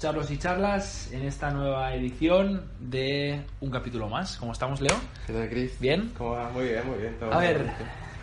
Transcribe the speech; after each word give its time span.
charlos 0.00 0.30
y 0.30 0.38
charlas, 0.38 1.10
en 1.12 1.22
esta 1.26 1.50
nueva 1.50 1.94
edición 1.94 2.62
de 2.78 3.42
un 3.60 3.70
capítulo 3.70 4.08
más. 4.08 4.36
¿Cómo 4.36 4.52
estamos, 4.52 4.80
Leo? 4.80 4.96
¿Qué 5.26 5.32
tal, 5.32 5.48
Chris? 5.48 5.78
¿Bien? 5.80 6.12
¿Cómo 6.16 6.30
va? 6.32 6.50
Muy 6.50 6.64
bien, 6.68 6.86
muy 6.86 6.98
bien. 6.98 7.16
todo 7.18 7.32
A 7.32 7.38
ver, 7.38 7.58
bien. 7.62 7.72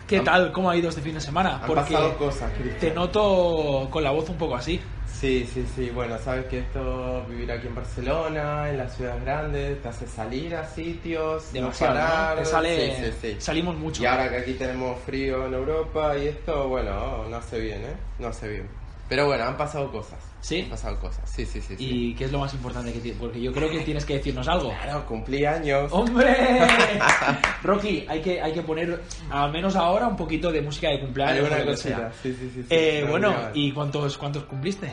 ¿qué 0.06 0.18
Han- 0.18 0.24
tal? 0.24 0.52
¿Cómo 0.52 0.70
ha 0.70 0.76
ido 0.76 0.88
este 0.88 1.02
fin 1.02 1.14
de 1.14 1.20
semana? 1.20 1.60
Han 1.62 1.74
pasado 1.74 2.16
cosas, 2.16 2.50
Cristian. 2.52 2.78
te 2.80 2.94
noto 2.94 3.88
con 3.90 4.02
la 4.02 4.10
voz 4.10 4.28
un 4.28 4.36
poco 4.36 4.56
así. 4.56 4.80
Sí, 5.06 5.48
sí, 5.52 5.64
sí. 5.74 5.88
Bueno, 5.90 6.18
sabes 6.18 6.44
que 6.46 6.58
esto, 6.58 7.24
vivir 7.28 7.50
aquí 7.50 7.66
en 7.68 7.74
Barcelona, 7.74 8.68
en 8.68 8.76
las 8.76 8.94
ciudades 8.96 9.22
grandes, 9.24 9.80
te 9.82 9.88
hace 9.88 10.06
salir 10.06 10.54
a 10.54 10.66
sitios, 10.66 11.52
Demasiado, 11.54 11.94
no 11.94 12.00
¿no? 12.00 12.06
parar. 12.06 12.38
Te 12.38 12.44
sale- 12.44 12.96
Sí, 12.96 13.02
sí, 13.04 13.12
sí. 13.32 13.36
Salimos 13.40 13.76
mucho. 13.76 14.02
Y 14.02 14.06
ahora 14.06 14.28
que 14.28 14.36
aquí 14.36 14.52
tenemos 14.54 14.98
frío 15.00 15.46
en 15.46 15.54
Europa 15.54 16.16
y 16.18 16.28
esto, 16.28 16.68
bueno, 16.68 17.24
no 17.30 17.36
hace 17.36 17.58
bien, 17.60 17.80
¿eh? 17.82 17.96
No 18.18 18.28
hace 18.28 18.48
bien. 18.48 18.68
Pero 19.08 19.26
bueno, 19.26 19.44
han 19.44 19.56
pasado 19.56 19.90
cosas. 19.92 20.18
¿Sí? 20.40 20.62
Han 20.62 20.70
pasado 20.70 20.98
cosas. 20.98 21.28
Sí, 21.30 21.46
sí, 21.46 21.60
sí. 21.60 21.76
sí. 21.76 21.84
¿Y 22.10 22.14
qué 22.14 22.24
es 22.24 22.32
lo 22.32 22.40
más 22.40 22.52
importante 22.54 22.92
que 22.92 22.98
tiene? 23.00 23.18
Porque 23.18 23.40
yo 23.40 23.52
creo 23.52 23.70
que 23.70 23.80
tienes 23.80 24.04
que 24.04 24.14
decirnos 24.14 24.46
algo. 24.48 24.72
Claro, 24.82 25.06
cumplí 25.06 25.44
años. 25.44 25.90
¡Hombre! 25.92 26.36
Rocky, 27.62 28.04
hay 28.08 28.20
que, 28.20 28.40
hay 28.40 28.52
que 28.52 28.62
poner, 28.62 29.00
al 29.30 29.52
menos 29.52 29.76
ahora, 29.76 30.08
un 30.08 30.16
poquito 30.16 30.50
de 30.50 30.60
música 30.62 30.88
de 30.88 31.00
cumpleaños. 31.00 31.44
Alguna 31.50 31.64
cosita. 31.64 32.12
Sí, 32.22 32.32
sí, 32.38 32.50
sí. 32.52 32.62
sí. 32.62 32.66
Eh, 32.70 33.02
No, 33.04 33.10
bueno. 33.10 33.34
¿y 33.54 33.72
cuántos, 33.72 34.18
cuántos 34.18 34.44
cumpliste? 34.44 34.92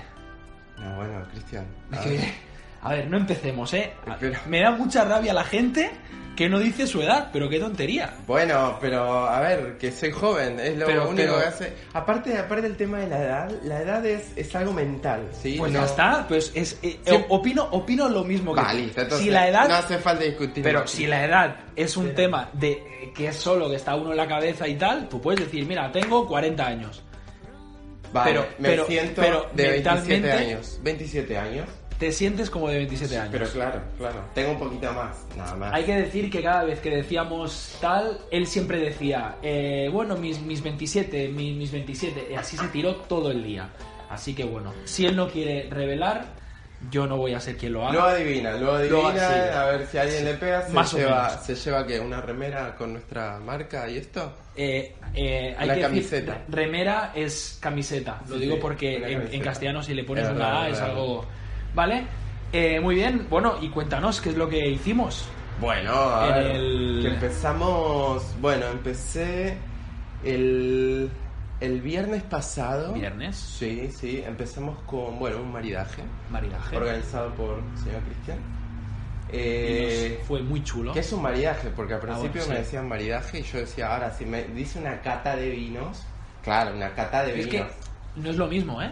No, 0.77 0.95
bueno, 0.95 1.23
Cristian. 1.31 1.66
A 1.91 2.03
a 2.89 2.94
ver, 2.94 3.09
no 3.09 3.17
empecemos, 3.17 3.73
¿eh? 3.73 3.94
Pero- 4.20 4.39
Me 4.48 4.61
da 4.61 4.72
mucha 4.72 5.05
rabia 5.05 5.34
la 5.34 5.44
gente 5.44 5.91
que 6.36 6.50
no 6.50 6.58
dice 6.60 6.88
su 6.88 7.02
edad, 7.02 7.30
pero 7.32 7.48
qué 7.48 7.60
tontería. 7.60 8.16
Bueno, 8.26 8.78
pero 8.82 9.28
a 9.28 9.40
ver, 9.40 9.78
que 9.78 9.92
soy 9.92 10.12
joven, 10.12 10.59
es 10.59 10.76
lo 10.78 10.86
Pero- 10.88 11.02
único 11.09 11.16
pero- 11.16 11.39
que 11.39 11.45
hace. 11.45 11.73
Aparte, 11.94 12.36
aparte 12.38 12.64
del 12.64 12.76
tema 12.78 13.00
de 13.00 13.08
la 13.08 13.20
edad, 13.23 13.52
la 13.64 13.81
edad 13.81 14.06
es, 14.06 14.31
es 14.36 14.56
algo 14.56 14.73
mental, 14.73 15.30
¿sí? 15.39 15.56
Pues 15.59 15.72
No- 15.72 15.80
ya 15.81 15.86
está, 15.86 16.26
pues 16.28 16.52
es, 16.56 16.80
eh, 16.81 17.00
Sí. 17.06 17.16
opino, 17.30 17.66
opino 17.72 18.09
lo 18.09 18.23
mismo 18.23 18.56
que 18.56 18.61
Va, 18.61 18.72
tú. 18.72 18.78
listo, 18.78 19.02
entonces 19.02 19.26
si 19.28 19.31
la 19.31 19.48
edad, 19.48 19.67
no 19.67 19.76
hace 19.76 19.98
falta 20.00 20.23
discutir. 20.23 20.64
pero 20.64 20.88
si 20.88 21.06
la 21.06 21.23
edad 21.23 21.56
es 21.76 21.95
un 21.98 22.16
tema 22.16 22.50
de 22.54 22.72
eh, 22.72 23.11
que 23.16 23.28
es 23.28 23.36
solo 23.36 23.70
que 23.70 23.76
está 23.76 23.95
uno 23.95 24.11
en 24.11 24.17
la 24.17 24.28
cabeza 24.28 24.67
y 24.67 24.76
tal, 24.76 25.08
tú 25.09 25.22
puedes 25.22 25.42
decir, 25.45 25.66
mira, 25.67 25.92
tengo 25.92 26.28
40 26.28 26.66
años. 26.66 27.04
Vale, 28.11 28.31
pero- 28.31 28.45
me 28.59 28.70
pero- 28.70 28.86
siento 28.86 29.22
pero 29.22 29.50
de 29.54 29.70
27 29.70 30.09
mentalmente- 30.22 30.31
años. 30.54 30.80
27 30.84 31.38
años. 31.38 31.67
Te 31.99 32.11
sientes 32.11 32.49
como 32.49 32.67
de 32.69 32.77
27 32.77 33.17
años. 33.17 33.30
Pero 33.31 33.47
claro, 33.49 33.81
claro. 33.97 34.22
Tengo 34.33 34.52
un 34.52 34.59
poquito 34.59 34.91
más, 34.94 35.16
nada 35.38 35.55
más. 35.55 35.73
Hay 35.73 35.83
que 35.86 35.95
decir 35.95 36.30
que 36.30 36.41
cada 36.44 36.63
vez 36.63 36.80
que 36.80 36.89
decíamos 36.89 37.77
tal, 37.80 38.19
él 38.31 38.45
siempre 38.47 38.80
decía, 38.80 39.36
eh, 39.41 39.89
bueno, 39.91 40.16
mis, 40.17 40.41
mis 40.41 40.61
27, 40.61 41.30
mis, 41.30 41.55
mis 41.55 41.71
27, 41.71 42.27
y 42.31 42.36
así 42.36 42.58
se 42.58 42.67
tiró 42.69 42.95
todo 42.95 43.31
el 43.31 43.44
día. 43.44 43.69
Así 44.09 44.33
que 44.36 44.44
bueno, 44.44 44.73
si 44.86 45.05
él 45.05 45.16
no 45.16 45.27
quiere 45.30 45.69
revelar, 45.69 46.25
yo 46.91 47.08
no 47.08 47.16
voy 47.16 47.33
a 47.33 47.39
ser 47.39 47.55
quien 47.55 47.73
lo 47.73 47.83
haga. 47.83 47.94
Lo 47.94 48.03
adivina, 48.03 48.52
lo 48.58 48.73
adivina, 48.73 49.11
sí. 49.30 49.55
a 49.58 49.66
ver 49.66 49.88
si 49.88 49.97
alguien 49.97 50.25
le 50.25 50.33
pega, 50.33 50.61
se 50.67 50.73
Más 50.73 50.94
o 50.94 50.97
lleva, 50.97 51.27
menos. 51.30 51.45
se 51.45 51.55
lleva 51.55 51.88
que 51.88 51.99
una 51.99 52.19
remera 52.21 52.75
con 52.75 52.91
nuestra 52.94 53.39
marca 53.39 53.89
y 53.89 53.97
esto. 53.97 54.33
Eh, 54.55 54.94
eh, 55.16 55.55
hay 55.58 55.66
Una 55.66 55.75
que 55.75 55.81
camiseta. 55.81 56.31
decir, 56.33 56.45
remera 56.49 57.11
es 57.16 57.58
camiseta. 57.61 58.21
Lo 58.27 58.36
Sí, 58.36 58.41
digo 58.41 58.55
sí, 58.55 58.61
porque 58.61 58.97
en, 58.97 59.33
en 59.33 59.41
castellano 59.41 59.81
si 59.81 59.94
le 59.94 60.03
pones 60.03 60.25
Es 60.25 60.31
una 60.31 60.39
verdad, 60.45 60.61
A 60.64 60.67
es 60.67 60.73
es 60.73 60.80
verdad. 60.81 60.95
algo... 60.95 61.25
¿Vale? 61.74 62.06
Eh, 62.52 62.80
muy 62.80 62.96
bien, 62.96 63.28
bueno, 63.30 63.56
y 63.62 63.70
cuéntanos 63.70 64.22
qué 64.22 64.30
es 64.30 64.38
lo 64.38 64.48
que 64.48 64.60
hicimos. 64.70 65.28
Bueno, 65.60 65.92
a 65.94 66.28
En 66.30 66.34
ver, 66.36 66.56
el- 66.56 67.00
que 67.02 67.08
empezamos, 67.14 68.24
bueno, 68.42 68.68
empecé 68.68 69.58
el, 70.24 71.10
el 71.60 71.82
viernes 71.82 72.24
pasado. 72.24 72.94
Viernes, 72.94 73.36
Sí, 73.38 73.89
sí, 73.92 74.23
empezamos 74.26 74.78
con, 74.86 75.17
bueno, 75.20 75.38
un 75.42 75.52
maridaje 75.52 76.04
maridaje. 76.30 76.76
organizado 76.78 77.33
por 77.33 77.58
el 77.60 77.83
señor 77.83 78.02
Cristian. 78.04 78.38
Eh, 79.32 80.22
fue 80.28 80.42
muy 80.44 80.64
chulo. 80.64 80.94
¿Qué 80.94 81.00
es 81.00 81.12
un 81.12 81.22
maridaje? 81.23 81.70
Porque 81.76 81.95
al 81.95 82.02
principio 82.02 82.42
bueno, 82.42 82.48
me 82.50 82.56
sí. 82.58 82.62
decían 82.64 82.88
maridaje 82.88 83.39
y 83.39 83.44
yo 83.44 83.58
decía, 83.60 83.94
ahora 83.94 84.12
si 84.12 84.26
me 84.26 84.44
dice 84.44 84.80
una 84.80 85.02
cata 85.02 85.36
de 85.36 85.50
vinos, 85.50 86.04
claro, 86.44 86.76
una 86.76 86.94
cata 86.94 87.23
de 87.23 87.39
Es 87.39 87.48
que 87.48 87.58
vinos. 87.58 87.72
no 88.17 88.30
es 88.30 88.36
lo 88.38 88.48
mismo, 88.48 88.82
¿eh? 88.82 88.92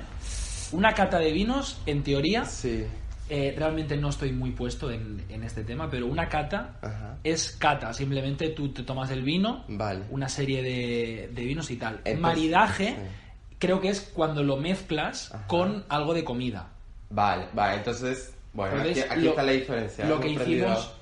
Una 0.71 0.93
cata 0.93 1.19
de 1.19 1.31
vinos, 1.31 1.81
en 1.85 2.03
teoría, 2.03 2.45
Sí, 2.45 2.85
eh, 3.29 3.53
realmente 3.57 3.95
no 3.97 4.09
estoy 4.09 4.31
muy 4.31 4.51
puesto 4.51 4.91
en, 4.91 5.23
en 5.29 5.43
este 5.43 5.63
tema, 5.63 5.89
pero 5.89 6.05
una 6.07 6.27
cata 6.29 6.75
ajá. 6.81 7.17
es 7.23 7.51
cata. 7.53 7.93
Simplemente 7.93 8.49
tú 8.49 8.69
te 8.73 8.83
tomas 8.83 9.09
el 9.11 9.21
vino, 9.23 9.63
Vale. 9.69 10.03
una 10.09 10.27
serie 10.29 10.61
de, 10.61 11.29
de 11.33 11.43
vinos 11.45 11.71
y 11.71 11.77
tal. 11.77 11.95
Entonces, 11.97 12.19
Maridaje 12.19 12.87
sí. 12.89 13.55
creo 13.59 13.79
que 13.81 13.89
es 13.89 14.01
cuando 14.13 14.43
lo 14.43 14.57
mezclas 14.57 15.33
Ajá. 15.33 15.47
con 15.47 15.85
algo 15.89 16.13
de 16.13 16.23
comida. 16.23 16.69
Vale, 17.09 17.47
vale, 17.53 17.77
entonces, 17.77 18.33
bueno, 18.53 18.75
aquí, 18.79 18.87
Entonces, 18.89 19.11
aquí 19.11 19.21
lo- 19.21 19.29
está 19.31 19.43
la 19.43 19.51
diferencia. 19.51 20.05
Lo 20.05 20.19
que 20.19 20.29
hicimos 20.29 20.93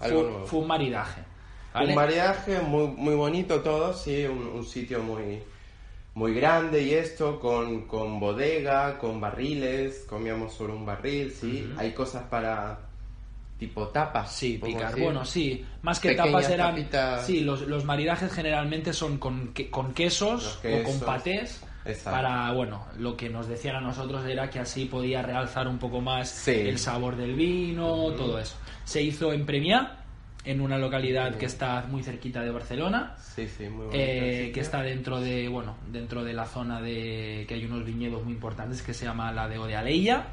fue, 0.46 0.60
un 0.60 0.68
maridaje. 0.68 1.22
¿vale? 1.74 1.90
Un 1.90 1.96
maridaje 1.96 2.60
muy, 2.62 2.88
muy 2.88 3.14
bonito 3.16 3.62
todo, 3.62 3.94
sí, 3.94 4.26
un, 4.26 4.40
un 4.48 4.66
sitio 4.66 5.02
muy, 5.04 5.42
muy 6.16 6.34
grande 6.34 6.82
y 6.84 6.94
esto, 6.94 7.40
con, 7.40 7.88
con 7.88 8.20
bodega, 8.20 8.98
con 8.98 9.22
barriles, 9.22 10.06
comíamos 10.10 10.54
sobre 10.54 10.74
un 10.74 10.86
barril, 10.86 11.32
sí. 11.32 11.72
Hay 11.78 11.92
cosas 11.94 12.24
para 12.30 12.80
tipo 13.58 13.88
tapas. 13.90 14.32
Sí, 14.34 14.58
picar. 14.64 14.90
decir. 14.92 15.04
Bueno, 15.04 15.26
sí. 15.26 15.66
Más 15.82 16.00
que 16.00 16.10
Pequeñas 16.10 16.28
tapas 16.32 16.50
eran. 16.50 16.70
tapitas. 16.76 17.26
Sí, 17.26 17.42
los, 17.42 17.62
los 17.62 17.84
maridajes 17.86 18.32
generalmente 18.32 18.94
son 18.94 19.18
con, 19.18 19.54
con 19.70 19.94
quesos 19.94 20.60
o 20.64 20.84
con 20.84 21.00
patés. 21.02 21.64
Exacto. 21.86 22.12
Para, 22.12 22.52
bueno, 22.52 22.86
lo 22.98 23.16
que 23.16 23.30
nos 23.30 23.48
decían 23.48 23.78
a 23.78 23.82
nosotros 23.82 24.26
era 24.26 24.50
que 24.50 24.60
así 24.60 24.86
podía 24.86 25.22
realzar 25.22 25.68
un 25.68 25.78
poco 25.80 26.02
más 26.02 26.30
Sí. 26.30 26.52
el 26.52 26.78
sabor 26.78 27.16
del 27.16 27.36
vino, 27.36 28.12
todo 28.18 28.38
eso. 28.40 28.56
Se 28.84 29.02
hizo 29.02 29.32
en 29.34 29.46
Premià, 29.46 29.99
en 30.46 30.62
una 30.62 30.78
localidad 30.78 31.36
que 31.36 31.46
está 31.46 31.86
muy 31.90 32.02
cerquita 32.04 32.42
de 32.42 32.50
Barcelona. 32.52 33.16
Sí, 33.20 33.48
sí, 33.48 33.64
muy 33.64 33.88
bonito. 33.88 33.92
eh, 33.94 34.52
que 34.54 34.60
está 34.62 34.82
dentro 34.82 35.20
de 35.20 35.48
bueno 35.50 35.76
dentro 35.92 36.24
de 36.24 36.34
la 36.34 36.46
zona 36.46 36.82
de 36.82 37.46
que 37.48 37.56
hay 37.56 37.66
unos 37.66 37.86
viñedos 37.86 38.24
muy 38.24 38.34
importantes 38.34 38.82
que 38.82 38.94
se 38.94 39.06
llama 39.06 39.32
la 39.32 39.48
de 39.50 39.58
Odealeia 39.58 40.26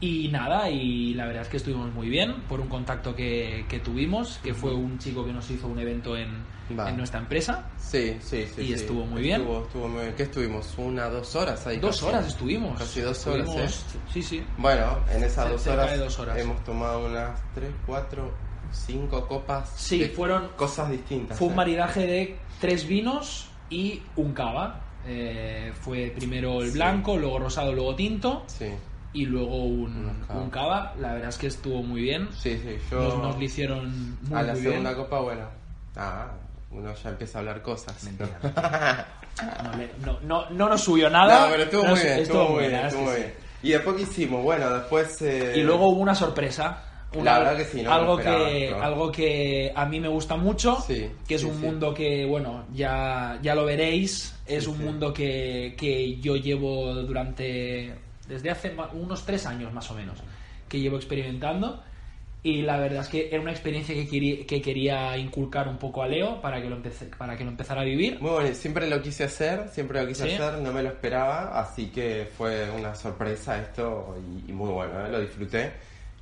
y 0.00 0.28
nada 0.28 0.70
y 0.70 1.12
la 1.14 1.26
verdad 1.26 1.42
es 1.42 1.48
que 1.48 1.56
estuvimos 1.56 1.92
muy 1.92 2.08
bien 2.08 2.34
por 2.48 2.60
un 2.60 2.68
contacto 2.68 3.14
que, 3.16 3.64
que 3.68 3.80
tuvimos 3.80 4.38
que 4.44 4.54
fue 4.54 4.72
un 4.72 4.98
chico 4.98 5.24
que 5.26 5.32
nos 5.32 5.50
hizo 5.50 5.66
un 5.66 5.78
evento 5.80 6.16
en, 6.16 6.28
en 6.70 6.96
nuestra 6.96 7.18
empresa 7.18 7.64
Sí, 7.78 8.16
sí, 8.20 8.46
sí. 8.54 8.62
y 8.62 8.66
sí. 8.68 8.72
estuvo 8.74 9.04
muy 9.06 9.22
bien. 9.22 9.40
Estuvo, 9.40 9.64
estuvo 9.64 9.88
muy 9.88 10.02
bien. 10.02 10.14
¿Qué 10.16 10.22
estuvimos? 10.24 10.74
Una, 10.78 11.08
dos 11.08 11.34
horas 11.34 11.66
ahí. 11.66 11.78
dos 11.78 11.96
casi. 11.96 12.04
horas 12.06 12.26
estuvimos 12.28 12.78
Casi 12.78 13.00
dos 13.00 13.26
horas, 13.26 13.48
Estuvimos- 13.48 13.72
¿eh? 13.72 13.98
sí 14.12 14.22
sí 14.22 14.42
Bueno, 14.56 14.98
en 15.12 15.24
esas 15.24 15.50
dos 15.50 15.66
horas, 15.66 15.98
dos 15.98 16.18
horas. 16.18 16.38
hemos 16.38 16.62
tomado 16.64 17.06
unas 17.06 17.40
tres, 17.54 17.70
cuatro, 17.84 18.32
cinco 18.72 19.26
copas. 19.26 19.70
Sí, 19.76 19.98
de 19.98 20.08
fueron- 20.10 20.48
cosas 20.56 20.90
distintas. 20.90 21.38
Fue 21.38 21.46
un 21.48 21.54
¿eh? 21.54 21.56
maridaje 21.56 22.06
de 22.06 22.38
tres 22.60 22.86
vinos 22.86 23.48
y 23.70 24.02
un 24.16 24.32
cava. 24.32 24.80
Eh, 25.06 25.72
fue 25.80 26.12
primero 26.14 26.60
el 26.60 26.68
Sí. 26.68 26.74
blanco, 26.74 27.16
luego 27.16 27.38
rosado, 27.38 27.72
luego 27.72 27.94
tinto 27.94 28.44
Sí, 28.46 28.66
y 29.14 29.24
luego 29.24 29.64
un, 29.64 30.22
un 30.28 30.50
cava. 30.50 30.92
La 31.00 31.14
verdad 31.14 31.30
es 31.30 31.38
que 31.38 31.46
estuvo 31.46 31.82
muy 31.82 32.02
bien. 32.02 32.28
sí, 32.32 32.58
sí. 32.62 32.76
Yo 32.90 33.00
Nos, 33.02 33.18
nos 33.18 33.36
lo 33.36 33.42
hicieron 33.42 34.18
muy, 34.22 34.38
a 34.38 34.42
la 34.42 34.52
muy 34.52 34.62
segunda 34.62 34.90
bien. 34.90 35.02
copa, 35.04 35.20
bueno, 35.20 35.44
ah, 35.96 36.26
uno 36.70 36.92
ya 36.94 37.10
empieza 37.10 37.38
a 37.38 37.40
hablar 37.40 37.62
cosas. 37.62 38.02
Mentira. 38.04 38.38
No, 39.64 39.78
le- 39.78 39.90
no, 40.04 40.18
no, 40.22 40.50
no 40.50 40.68
nos 40.68 40.80
subió 40.82 41.08
nada. 41.08 41.44
no, 41.46 41.50
pero 41.52 41.62
estuvo 41.62 41.84
muy 41.84 42.00
bien, 42.00 42.18
estuvo 42.18 42.48
muy 42.48 42.58
bien, 42.60 42.72
verdad 42.72 42.86
estuvo 42.88 43.02
muy 43.04 43.12
que 43.14 43.18
bien. 43.20 43.34
Y 43.62 43.70
después 43.70 43.96
qué 43.96 44.02
hicimos, 44.02 44.42
bueno, 44.44 44.70
después... 44.70 45.22
eh. 45.22 45.54
Y 45.56 45.62
luego 45.62 45.88
hubo 45.88 46.00
una 46.00 46.14
sorpresa. 46.14 46.84
Una- 47.14 47.32
La 47.32 47.38
verdad 47.38 47.56
que 47.56 47.64
sí, 47.64 47.82
no 47.82 47.92
algo, 47.92 48.18
esperaba, 48.18 48.48
que, 48.50 48.74
algo 48.74 49.12
que 49.12 49.72
a 49.74 49.86
mí 49.86 49.98
me 50.00 50.08
gusta 50.08 50.36
mucho, 50.36 50.78
Sí, 50.86 51.08
que 51.26 51.36
es 51.36 51.40
sí, 51.40 51.46
un 51.46 51.58
mundo 51.60 51.94
que, 51.94 52.26
bueno, 52.26 52.66
ya, 52.74 53.38
ya 53.42 53.54
lo 53.54 53.64
veréis, 53.64 54.34
es 54.46 54.66
un 54.66 54.78
mundo 54.78 55.12
que, 55.12 55.74
que 55.78 56.16
yo 56.20 56.36
llevo 56.36 56.92
durante, 56.94 57.94
desde 58.26 58.50
hace 58.50 58.72
unos 58.92 59.24
tres 59.24 59.46
años 59.46 59.72
más 59.72 59.90
o 59.90 59.94
menos, 59.94 60.18
que 60.68 60.80
llevo 60.80 60.96
experimentando. 60.96 61.82
Y 62.40 62.62
la 62.62 62.78
verdad 62.78 63.02
es 63.02 63.08
que 63.08 63.28
era 63.32 63.40
una 63.42 63.50
experiencia 63.50 63.94
que 63.94 64.06
quería, 64.08 64.46
que 64.46 64.62
quería 64.62 65.16
inculcar 65.18 65.66
un 65.68 65.76
poco 65.76 66.02
a 66.04 66.06
Leo 66.08 66.40
para 66.40 66.62
que 66.62 66.70
lo, 66.70 66.76
empece- 66.76 67.10
para 67.16 67.36
que 67.36 67.42
lo 67.44 67.50
empezara 67.50 67.80
a 67.80 67.84
vivir. 67.84 68.20
Muy 68.20 68.30
bonito, 68.30 68.54
siempre 68.54 68.88
lo 68.88 69.02
quise 69.02 69.24
hacer, 69.24 69.68
siempre 69.70 70.00
lo 70.00 70.06
quise 70.08 70.24
Sí. 70.28 70.34
hacer, 70.34 70.60
no 70.60 70.72
me 70.72 70.82
lo 70.82 70.90
esperaba, 70.90 71.58
así 71.58 71.86
que 71.86 72.28
fue 72.38 72.70
una 72.70 72.94
sorpresa 72.94 73.58
esto 73.60 74.14
y, 74.46 74.50
y 74.50 74.52
muy 74.54 74.70
bueno, 74.70 75.04
¿eh? 75.04 75.10
lo 75.10 75.20
disfruté. 75.20 75.72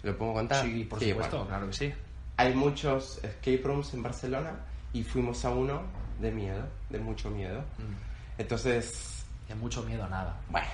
¿Lo 0.06 0.16
puedo 0.16 0.34
contar? 0.34 0.64
Sí, 0.64 0.84
por 0.84 1.00
Sí, 1.00 1.10
supuesto, 1.10 1.36
bueno. 1.38 1.48
claro 1.50 1.66
que 1.66 1.72
sí. 1.72 1.92
Hay 2.36 2.54
muchos 2.54 3.18
escape 3.24 3.60
rooms 3.64 3.92
en 3.94 4.02
Barcelona 4.02 4.52
y 4.92 5.02
fuimos 5.02 5.44
a 5.44 5.50
uno 5.50 5.82
de 6.20 6.30
miedo, 6.30 6.62
de 6.90 6.98
mucho 7.00 7.28
miedo. 7.30 7.60
Mm. 7.78 8.38
Entonces, 8.40 9.24
De 9.48 9.54
mucho 9.54 9.82
miedo 9.82 10.06
nada. 10.08 10.36
bueno, 10.48 10.66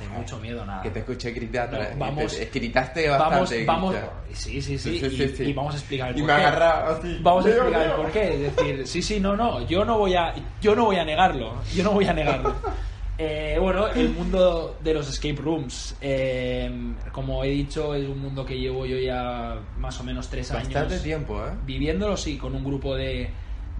De 0.00 0.08
mucho 0.08 0.38
miedo 0.38 0.64
nada. 0.64 0.82
que 0.82 0.90
te 0.90 1.00
escuché 1.00 1.30
gritar, 1.32 1.70
No, 1.72 1.78
vamos- 1.98 2.36
te- 2.36 2.46
gritaste 2.46 3.08
Vamos, 3.08 3.40
bastante. 3.40 3.64
vamos. 3.64 3.94
Cristian. 3.94 4.12
Sí, 4.34 4.62
sí, 4.62 4.78
sí. 4.78 4.98
Sí, 5.00 5.06
y, 5.06 5.10
sí, 5.28 5.36
sí. 5.36 5.42
y 5.44 5.52
vamos 5.52 5.74
a 5.74 5.78
explicar 5.78 6.10
el 6.10 6.18
Y 6.18 6.20
me 6.22 6.26
qué. 6.26 6.32
agarraba 6.32 6.96
así. 6.96 7.18
Vamos 7.22 7.44
a 7.46 7.48
explicar 7.48 7.82
el 7.82 7.88
Leo. 7.88 7.96
por 8.02 8.10
qué. 8.12 8.34
Es 8.46 8.56
decir, 8.56 8.86
sí, 8.88 9.02
sí, 9.02 9.20
no, 9.20 9.36
no. 9.36 9.66
Yo 9.66 9.84
no 9.84 9.98
voy 9.98 10.14
a, 10.14 10.34
yo 10.60 10.74
no 10.74 10.84
voy 10.86 10.96
a 10.96 11.04
negarlo. 11.04 11.54
Yo 11.74 11.84
no 11.84 11.92
voy 11.92 12.06
a 12.06 12.12
negarlo. 12.12 12.54
Eh, 13.20 13.56
bueno, 13.60 13.88
el 13.88 14.10
mundo 14.14 14.76
de 14.82 14.94
los 14.94 15.08
escape 15.08 15.34
rooms, 15.42 15.96
eh, 16.00 16.70
como 17.12 17.42
he 17.42 17.48
dicho, 17.50 17.94
es 17.94 18.08
un 18.08 18.20
mundo 18.20 18.44
que 18.46 18.56
llevo 18.58 18.86
yo 18.86 18.96
ya 18.98 19.58
más 19.76 19.98
o 20.00 20.04
menos 20.04 20.28
tres 20.28 20.52
Bastante 20.52 20.78
años 20.78 21.02
tiempo, 21.02 21.44
¿eh? 21.44 21.50
viviéndolo, 21.66 22.16
sí, 22.16 22.38
con 22.38 22.54
un 22.54 22.62
grupo 22.64 22.94
de, 22.94 23.28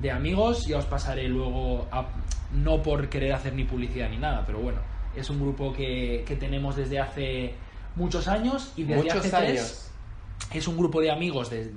de 0.01 0.11
amigos. 0.11 0.67
Ya 0.67 0.79
os 0.79 0.87
pasaré 0.87 1.29
luego, 1.29 1.87
a- 1.93 2.09
no 2.53 2.83
por 2.83 3.09
querer 3.09 3.33
hacer 3.33 3.53
ni 3.55 3.63
publicidad 3.65 4.09
ni 4.11 4.17
nada, 4.17 4.43
pero 4.45 4.59
bueno, 4.59 4.81
es 5.15 5.31
un 5.31 5.39
grupo 5.41 5.73
que, 5.73 6.25
que 6.27 6.35
tenemos 6.35 6.75
desde 6.77 6.99
hace 6.99 7.55
muchos 7.95 8.27
años 8.27 8.73
y 8.77 8.83
desde 8.85 9.03
Muchos 9.03 9.25
hace 9.27 9.37
años. 9.37 9.49
tres 9.55 9.85
es 10.55 10.67
un 10.67 10.77
grupo 10.79 11.01
de 11.01 11.11
amigos 11.11 11.51
des- 11.51 11.71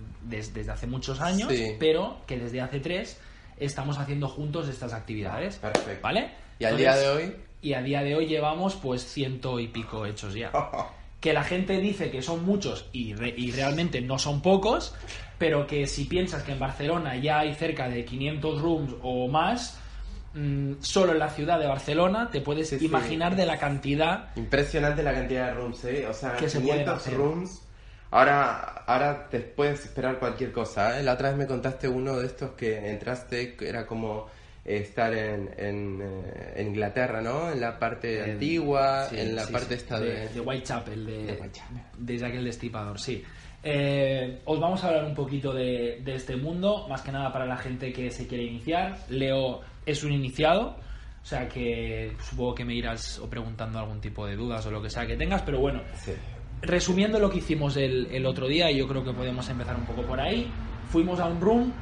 desde 0.53 0.71
hace 0.71 0.87
muchos 0.87 1.19
años, 1.19 1.49
Sí. 1.51 1.75
pero 1.79 2.21
que 2.25 2.37
desde 2.39 2.61
hace 2.61 2.79
tres 2.79 3.19
estamos 3.57 3.97
haciendo 3.99 4.27
juntos 4.29 4.67
estas 4.69 4.93
actividades. 4.93 5.57
Perfecto. 5.57 6.01
¿Vale? 6.01 6.31
Y 6.57 6.65
al 6.65 6.77
día 6.77 6.95
de 6.95 7.07
hoy, 7.09 7.35
Y 7.61 7.73
a 7.73 7.81
día 7.81 8.01
de 8.01 8.15
hoy 8.15 8.25
llevamos 8.27 8.75
pues 8.75 9.03
ciento 9.05 9.59
y 9.59 9.67
pico 9.67 10.05
hechos 10.05 10.33
ya. 10.33 10.51
Que 11.21 11.33
la 11.33 11.43
gente 11.43 11.77
dice 11.79 12.09
que 12.09 12.23
son 12.23 12.43
muchos 12.43 12.89
y, 12.93 13.13
re- 13.13 13.35
y 13.37 13.51
realmente 13.51 14.01
no 14.01 14.17
son 14.17 14.41
pocos, 14.41 14.95
pero 15.37 15.67
que 15.67 15.85
si 15.85 16.05
piensas 16.05 16.41
que 16.41 16.53
en 16.53 16.59
Barcelona 16.59 17.15
ya 17.15 17.37
hay 17.41 17.53
cerca 17.53 17.87
de 17.87 18.03
500 18.03 18.59
rooms 18.59 18.95
o 19.03 19.27
más, 19.27 19.77
mm, 20.33 20.73
solo 20.81 21.11
en 21.11 21.19
la 21.19 21.29
ciudad 21.29 21.59
de 21.59 21.67
Barcelona 21.67 22.29
te 22.31 22.41
puedes 22.41 22.69
Sí, 22.69 22.79
sí. 22.79 22.85
imaginar 22.85 23.35
de 23.35 23.45
la 23.45 23.59
cantidad 23.59 24.35
impresionante 24.35 25.03
la 25.03 25.13
cantidad 25.13 25.49
de 25.49 25.53
rooms, 25.53 25.85
¿eh? 25.85 26.07
O 26.07 26.13
sea, 26.15 26.35
Que 26.37 26.49
se 26.49 26.59
pueden 26.59 26.85
500 26.85 26.95
hacer. 26.95 27.13
rooms. 27.15 27.61
Ahora, 28.09 28.83
ahora 28.87 29.27
te 29.29 29.41
puedes 29.41 29.85
esperar 29.85 30.17
cualquier 30.17 30.51
cosa, 30.51 30.99
¿eh? 30.99 31.03
La 31.03 31.13
otra 31.13 31.29
vez 31.29 31.37
me 31.37 31.45
contaste 31.45 31.87
uno 31.87 32.17
de 32.17 32.25
estos 32.25 32.53
que 32.53 32.89
entraste, 32.89 33.55
que 33.55 33.69
era 33.69 33.85
como 33.85 34.25
estar 34.63 35.13
en, 35.13 35.49
en, 35.57 36.01
eh, 36.01 36.53
en 36.55 36.67
Inglaterra, 36.67 37.21
¿no? 37.21 37.51
En 37.51 37.59
la 37.59 37.79
parte 37.79 38.21
antigua, 38.23 39.07
sí, 39.09 39.19
en 39.19 39.35
la 39.35 39.45
sí, 39.45 39.53
parte 39.53 39.75
sí, 39.75 39.81
esta 39.81 39.99
de, 39.99 40.29
de... 40.29 40.39
Whitechapel, 40.39 41.05
de, 41.05 41.25
de 41.25 41.33
Whitechapel. 41.33 41.81
de 41.97 42.17
Jack 42.17 42.35
el 42.35 42.43
Destripador, 42.45 42.99
sí. 42.99 43.23
Eh, 43.63 44.41
os 44.45 44.59
vamos 44.59 44.83
a 44.83 44.87
hablar 44.87 45.05
un 45.05 45.13
poquito 45.13 45.53
de, 45.53 46.01
de 46.03 46.15
este 46.15 46.35
mundo, 46.35 46.87
más 46.87 47.01
que 47.01 47.11
nada 47.11 47.31
para 47.31 47.45
la 47.45 47.57
gente 47.57 47.91
que 47.93 48.09
se 48.11 48.27
quiere 48.27 48.43
iniciar. 48.43 48.97
Leo 49.09 49.61
es 49.85 50.03
un 50.03 50.11
iniciado, 50.11 50.77
o 51.21 51.25
sea 51.25 51.47
que 51.47 52.15
supongo 52.27 52.55
que 52.55 52.65
me 52.65 52.73
irás 52.73 53.19
o 53.19 53.29
preguntando 53.29 53.77
algún 53.79 54.01
tipo 54.01 54.25
de 54.25 54.35
dudas 54.35 54.65
o 54.65 54.71
lo 54.71 54.81
que 54.81 54.89
sea 54.89 55.05
que 55.05 55.15
tengas, 55.15 55.41
pero 55.43 55.59
bueno, 55.59 55.81
resumiendo 56.61 57.19
lo 57.19 57.29
que 57.29 57.37
hicimos 57.39 57.77
el, 57.77 58.07
el 58.11 58.25
otro 58.25 58.47
día, 58.47 58.71
y 58.71 58.77
yo 58.77 58.87
creo 58.87 59.03
que 59.03 59.13
podemos 59.13 59.47
empezar 59.49 59.75
un 59.75 59.85
poco 59.85 60.03
por 60.03 60.19
ahí. 60.19 60.47
Fuimos 60.89 61.19
a 61.19 61.25
un 61.25 61.39
room, 61.39 61.73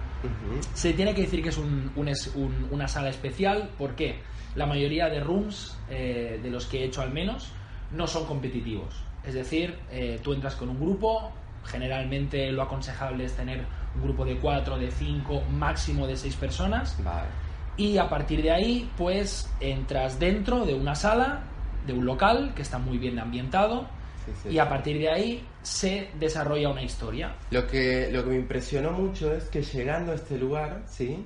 Se 0.73 0.93
tiene 0.93 1.13
que 1.13 1.21
decir 1.21 1.41
que 1.43 1.49
es, 1.49 1.57
un- 1.57 1.91
un 1.95 2.07
es- 2.07 2.31
un- 2.35 2.67
una 2.71 2.87
sala 2.87 3.09
especial 3.09 3.69
porque 3.77 4.19
la 4.55 4.65
mayoría 4.65 5.07
de 5.09 5.19
rooms, 5.19 5.77
eh, 5.89 6.39
de 6.41 6.49
los 6.49 6.65
que 6.65 6.79
he 6.81 6.85
hecho 6.85 7.01
al 7.01 7.11
menos, 7.13 7.51
no 7.91 8.07
son 8.07 8.25
competitivos. 8.25 8.95
Es 9.25 9.33
decir, 9.33 9.77
eh, 9.91 10.19
tú 10.23 10.33
entras 10.33 10.55
con 10.55 10.69
un 10.69 10.79
grupo, 10.79 11.31
generalmente 11.65 12.51
lo 12.51 12.61
aconsejable 12.63 13.25
es 13.25 13.33
tener 13.33 13.63
un 13.95 14.01
grupo 14.03 14.25
de 14.25 14.37
4, 14.37 14.77
de 14.77 14.91
5, 14.91 15.41
máximo 15.51 16.07
de 16.07 16.15
6 16.15 16.35
personas, 16.35 16.97
Vale. 17.03 17.27
y 17.77 17.97
a 17.97 18.09
partir 18.09 18.41
de 18.41 18.51
ahí, 18.51 18.89
pues 18.97 19.49
entras 19.59 20.19
dentro 20.19 20.65
de 20.65 20.73
una 20.73 20.95
sala, 20.95 21.41
de 21.85 21.93
un 21.93 22.05
local 22.05 22.53
que 22.55 22.61
está 22.61 22.77
muy 22.77 22.97
bien 22.97 23.19
ambientado, 23.19 23.87
Sí, 24.35 24.49
sí. 24.49 24.55
y 24.55 24.59
a 24.59 24.67
partir 24.69 24.97
de 24.99 25.09
ahí 25.09 25.45
se 25.61 26.09
desarrolla 26.19 26.69
una 26.69 26.81
historia. 26.83 27.35
Lo 27.51 27.65
que, 27.67 28.09
lo 28.11 28.23
que 28.23 28.29
me 28.31 28.35
impresionó 28.37 28.91
mucho 28.91 29.33
es 29.33 29.45
que 29.45 29.61
llegando 29.61 30.11
a 30.11 30.15
este 30.15 30.37
lugar, 30.37 30.83
¿sí? 30.87 31.25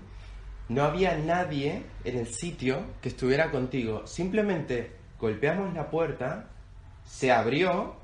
No 0.70 0.84
había 0.84 1.18
nadie 1.18 1.84
en 2.04 2.18
el 2.18 2.28
sitio 2.28 2.80
que 3.02 3.10
estuviera 3.10 3.52
contigo. 3.52 4.08
Simplemente 4.08 4.92
golpeamos 5.20 5.74
la 5.74 5.90
puerta, 5.90 6.50
se 7.06 7.32
abrió 7.32 7.96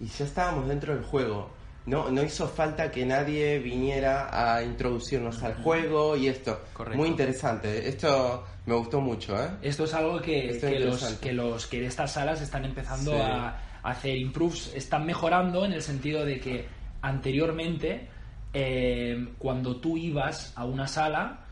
y 0.00 0.06
ya 0.06 0.24
estábamos 0.24 0.68
dentro 0.68 0.94
del 0.94 1.04
juego. 1.04 1.50
No, 1.86 2.10
no 2.10 2.22
hizo 2.22 2.46
falta 2.46 2.90
que 2.90 3.06
nadie 3.06 3.58
viniera 3.60 4.28
a 4.30 4.62
introducirnos 4.62 5.42
al 5.42 5.54
juego 5.62 6.16
y 6.16 6.28
esto. 6.28 6.60
Correcto. 6.74 6.98
Muy 6.98 7.08
interesante. 7.08 7.88
Esto 7.88 8.44
me 8.66 8.74
gustó 8.74 9.00
mucho, 9.00 9.42
¿eh? 9.42 9.48
Esto 9.62 9.84
es 9.84 9.94
algo 9.94 10.20
que, 10.20 10.58
que 10.60 10.78
los, 10.80 11.02
que 11.14 11.32
los 11.32 11.66
que 11.66 11.80
de 11.80 11.86
estas 11.86 12.12
salas 12.12 12.42
están 12.42 12.66
empezando 12.66 13.12
Sí. 13.12 13.18
a 13.18 13.56
hacer 13.82 14.16
improves, 14.16 14.72
están 14.74 15.06
mejorando 15.06 15.64
en 15.64 15.72
el 15.72 15.82
sentido 15.82 16.24
de 16.24 16.40
que 16.40 16.66
anteriormente, 17.02 18.08
eh, 18.52 19.28
cuando 19.38 19.76
tú 19.76 19.96
ibas 19.96 20.52
a 20.56 20.64
una 20.64 20.88
sala, 20.88 21.44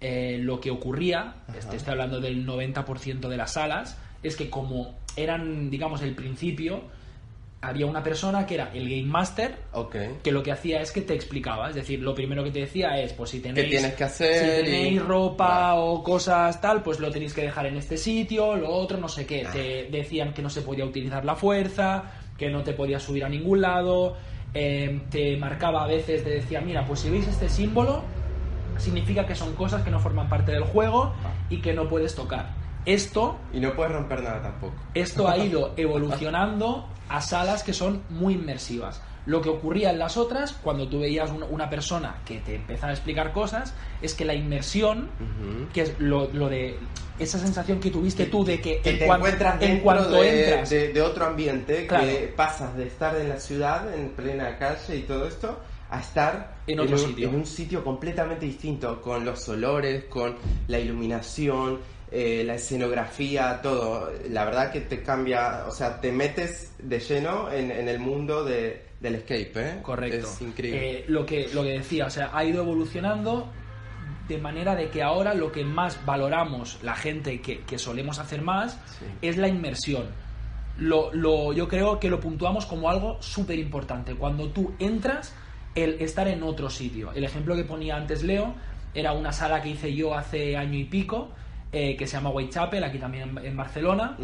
eh, 0.00 0.38
lo 0.40 0.60
que 0.60 0.70
ocurría, 0.70 1.34
este, 1.54 1.76
estoy 1.76 1.92
hablando 1.92 2.20
del 2.20 2.46
90% 2.46 3.28
de 3.28 3.36
las 3.36 3.52
salas, 3.52 3.98
es 4.22 4.36
que 4.36 4.50
como 4.50 4.98
eran, 5.16 5.70
digamos, 5.70 6.02
el 6.02 6.14
principio, 6.14 6.84
había 7.62 7.84
una 7.86 8.02
persona 8.02 8.46
que 8.46 8.54
era 8.54 8.70
el 8.72 8.88
Game 8.88 9.02
Master, 9.04 9.54
que 10.22 10.32
lo 10.32 10.42
que 10.42 10.50
hacía 10.50 10.80
es 10.80 10.92
que 10.92 11.02
te 11.02 11.14
explicaba, 11.14 11.68
es 11.68 11.74
decir, 11.74 12.00
lo 12.00 12.14
primero 12.14 12.42
que 12.42 12.50
te 12.50 12.60
decía 12.60 12.98
es, 13.00 13.12
pues 13.12 13.30
si 13.30 13.40
tenéis, 13.40 13.68
tienes 13.68 13.94
que 13.94 14.04
hacer 14.04 14.38
si 14.58 14.64
tenéis 14.64 14.92
y- 14.94 14.98
ropa 14.98 15.74
o 15.74 16.02
cosas 16.02 16.58
tal, 16.60 16.82
pues 16.82 17.00
lo 17.00 17.10
tenéis 17.10 17.34
que 17.34 17.42
dejar 17.42 17.66
en 17.66 17.76
este 17.76 17.98
sitio, 17.98 18.56
lo 18.56 18.70
otro, 18.70 18.96
no 18.96 19.08
sé 19.08 19.22
Ah. 19.22 19.26
qué. 19.28 19.46
Te 19.52 19.88
decían 19.96 20.32
que 20.32 20.40
no 20.40 20.48
se 20.48 20.62
podía 20.62 20.86
utilizar 20.86 21.24
la 21.24 21.34
fuerza, 21.36 22.04
que 22.38 22.48
no 22.48 22.62
te 22.62 22.72
podías 22.72 23.02
subir 23.02 23.24
a 23.24 23.28
ningún 23.28 23.60
lado, 23.60 24.16
eh, 24.54 25.02
te 25.10 25.36
marcaba 25.36 25.84
a 25.84 25.86
veces, 25.86 26.24
te 26.24 26.30
decía, 26.30 26.62
mira, 26.62 26.86
pues 26.86 27.00
si 27.00 27.10
veis 27.10 27.28
este 27.28 27.50
símbolo, 27.50 28.02
significa 28.78 29.26
que 29.26 29.34
son 29.34 29.54
cosas 29.54 29.82
que 29.82 29.90
no 29.90 30.00
forman 30.00 30.30
parte 30.30 30.52
del 30.52 30.64
juego 30.64 31.12
y 31.50 31.58
que 31.58 31.74
no 31.74 31.88
puedes 31.90 32.14
tocar. 32.14 32.58
Esto 32.86 33.38
Y 33.52 33.60
no 33.60 33.74
puedes 33.74 33.92
romper 33.92 34.22
nada 34.22 34.42
tampoco. 34.42 34.74
esto 34.94 35.28
ha 35.28 35.36
ido 35.38 35.74
evolucionando 35.76 36.88
a 37.08 37.20
salas 37.20 37.62
que 37.62 37.72
son 37.72 38.02
muy 38.08 38.34
inmersivas. 38.34 39.02
Lo 39.26 39.42
que 39.42 39.50
ocurría 39.50 39.90
en 39.90 39.98
las 39.98 40.16
otras, 40.16 40.52
cuando 40.52 40.88
tú 40.88 41.00
veías 41.00 41.30
una, 41.30 41.68
persona 41.68 42.16
que 42.24 42.38
te 42.38 42.54
empezaba 42.54 42.90
a 42.90 42.94
explicar 42.94 43.32
cosas, 43.32 43.74
es 44.00 44.14
que 44.14 44.24
la 44.24 44.34
inmersión, 44.34 45.10
Ujú. 45.20 45.68
que 45.74 45.82
es 45.82 46.00
lo, 46.00 46.30
lo 46.32 46.48
de 46.48 46.78
esa 47.18 47.38
sensación 47.38 47.80
que 47.80 47.90
tuviste 47.90 48.26
tú 48.26 48.44
de 48.44 48.60
que, 48.62 48.80
que 48.80 48.90
en, 48.90 48.98
te 48.98 49.06
cuan- 49.06 49.18
encuentras 49.20 49.60
en 49.62 49.80
cuanto 49.80 50.10
de, 50.12 50.44
entras, 50.50 50.70
de- 50.70 50.92
de 50.92 51.02
otro 51.02 51.26
ambiente, 51.26 51.86
Claro. 51.86 52.06
que 52.06 52.32
pasas 52.34 52.74
de 52.76 52.86
estar 52.86 53.14
en 53.16 53.28
la 53.28 53.38
ciudad, 53.38 53.92
en 53.94 54.08
plena 54.10 54.56
calle 54.56 54.96
y 54.96 55.02
todo 55.02 55.26
esto, 55.28 55.60
a 55.90 56.00
estar 56.00 56.54
En 56.66 56.80
otro 56.80 56.96
un, 56.96 57.02
sitio. 57.02 57.28
en 57.28 57.34
un 57.34 57.46
sitio 57.46 57.84
completamente 57.84 58.46
distinto, 58.46 59.02
con 59.02 59.24
los 59.24 59.46
olores, 59.50 60.04
con 60.04 60.34
la 60.68 60.78
iluminación, 60.78 61.78
eh, 62.12 62.42
la 62.44 62.54
escenografía, 62.54 63.60
todo. 63.62 64.10
La 64.30 64.44
verdad 64.44 64.72
que 64.72 64.80
te 64.80 65.02
cambia, 65.02 65.64
o 65.66 65.70
sea, 65.70 66.00
te 66.00 66.10
metes 66.12 66.72
de 66.78 66.98
lleno 67.00 67.50
en, 67.52 67.70
en 67.70 67.88
el 67.88 67.98
mundo 67.98 68.44
de, 68.44 68.86
del 69.00 69.14
escape, 69.16 69.52
¿eh? 69.56 69.78
Correcto. 69.82 70.26
Es 70.26 70.42
increíble. 70.42 70.90
Eh, 71.00 71.04
lo, 71.08 71.24
que, 71.26 71.48
lo 71.54 71.62
que 71.62 71.70
decía, 71.78 72.06
o 72.06 72.10
sea, 72.10 72.30
ha 72.32 72.44
ido 72.44 72.62
evolucionando 72.62 73.48
de 74.28 74.38
manera 74.38 74.74
de 74.76 74.90
que 74.90 75.02
ahora 75.02 75.34
lo 75.34 75.50
que 75.50 75.64
más 75.64 76.04
valoramos 76.06 76.78
la 76.82 76.94
gente 76.94 77.40
que, 77.40 77.60
que 77.62 77.78
solemos 77.78 78.18
hacer 78.20 78.42
más 78.42 78.74
Sí. 78.98 79.04
es 79.22 79.36
la 79.36 79.48
inmersión. 79.48 80.04
Lo, 80.78 81.12
lo- 81.12 81.52
yo 81.52 81.68
creo 81.68 81.98
que 82.00 82.08
lo 82.08 82.20
puntuamos 82.20 82.64
como 82.64 82.88
algo 82.90 83.20
súper 83.20 83.58
importante. 83.58 84.14
Cuando 84.14 84.48
tú 84.50 84.72
entras, 84.78 85.34
el 85.74 86.00
estar 86.00 86.26
en 86.28 86.42
otro 86.42 86.70
sitio. 86.70 87.12
El 87.12 87.24
ejemplo 87.24 87.54
que 87.56 87.64
ponía 87.64 87.96
antes 87.96 88.22
Leo 88.22 88.54
era 88.94 89.12
una 89.12 89.32
sala 89.32 89.62
que 89.62 89.70
hice 89.70 89.94
yo 89.94 90.14
hace 90.14 90.56
año 90.56 90.78
y 90.78 90.84
pico, 90.84 91.30
eh, 91.72 91.96
que 91.96 92.06
se 92.06 92.14
llama 92.16 92.30
Whitechapel, 92.30 92.82
aquí 92.84 92.98
también 92.98 93.30
en- 93.38 93.46
en 93.46 93.56
Barcelona 93.56 94.16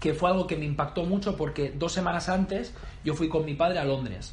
que 0.00 0.14
fue 0.14 0.30
algo 0.30 0.46
que 0.46 0.56
me 0.56 0.64
impactó 0.64 1.04
mucho 1.04 1.36
porque 1.36 1.72
dos 1.76 1.92
semanas 1.92 2.28
antes 2.28 2.72
yo 3.04 3.14
fui 3.14 3.28
con 3.28 3.44
mi 3.44 3.54
padre 3.54 3.78
a 3.80 3.84
Londres. 3.84 4.32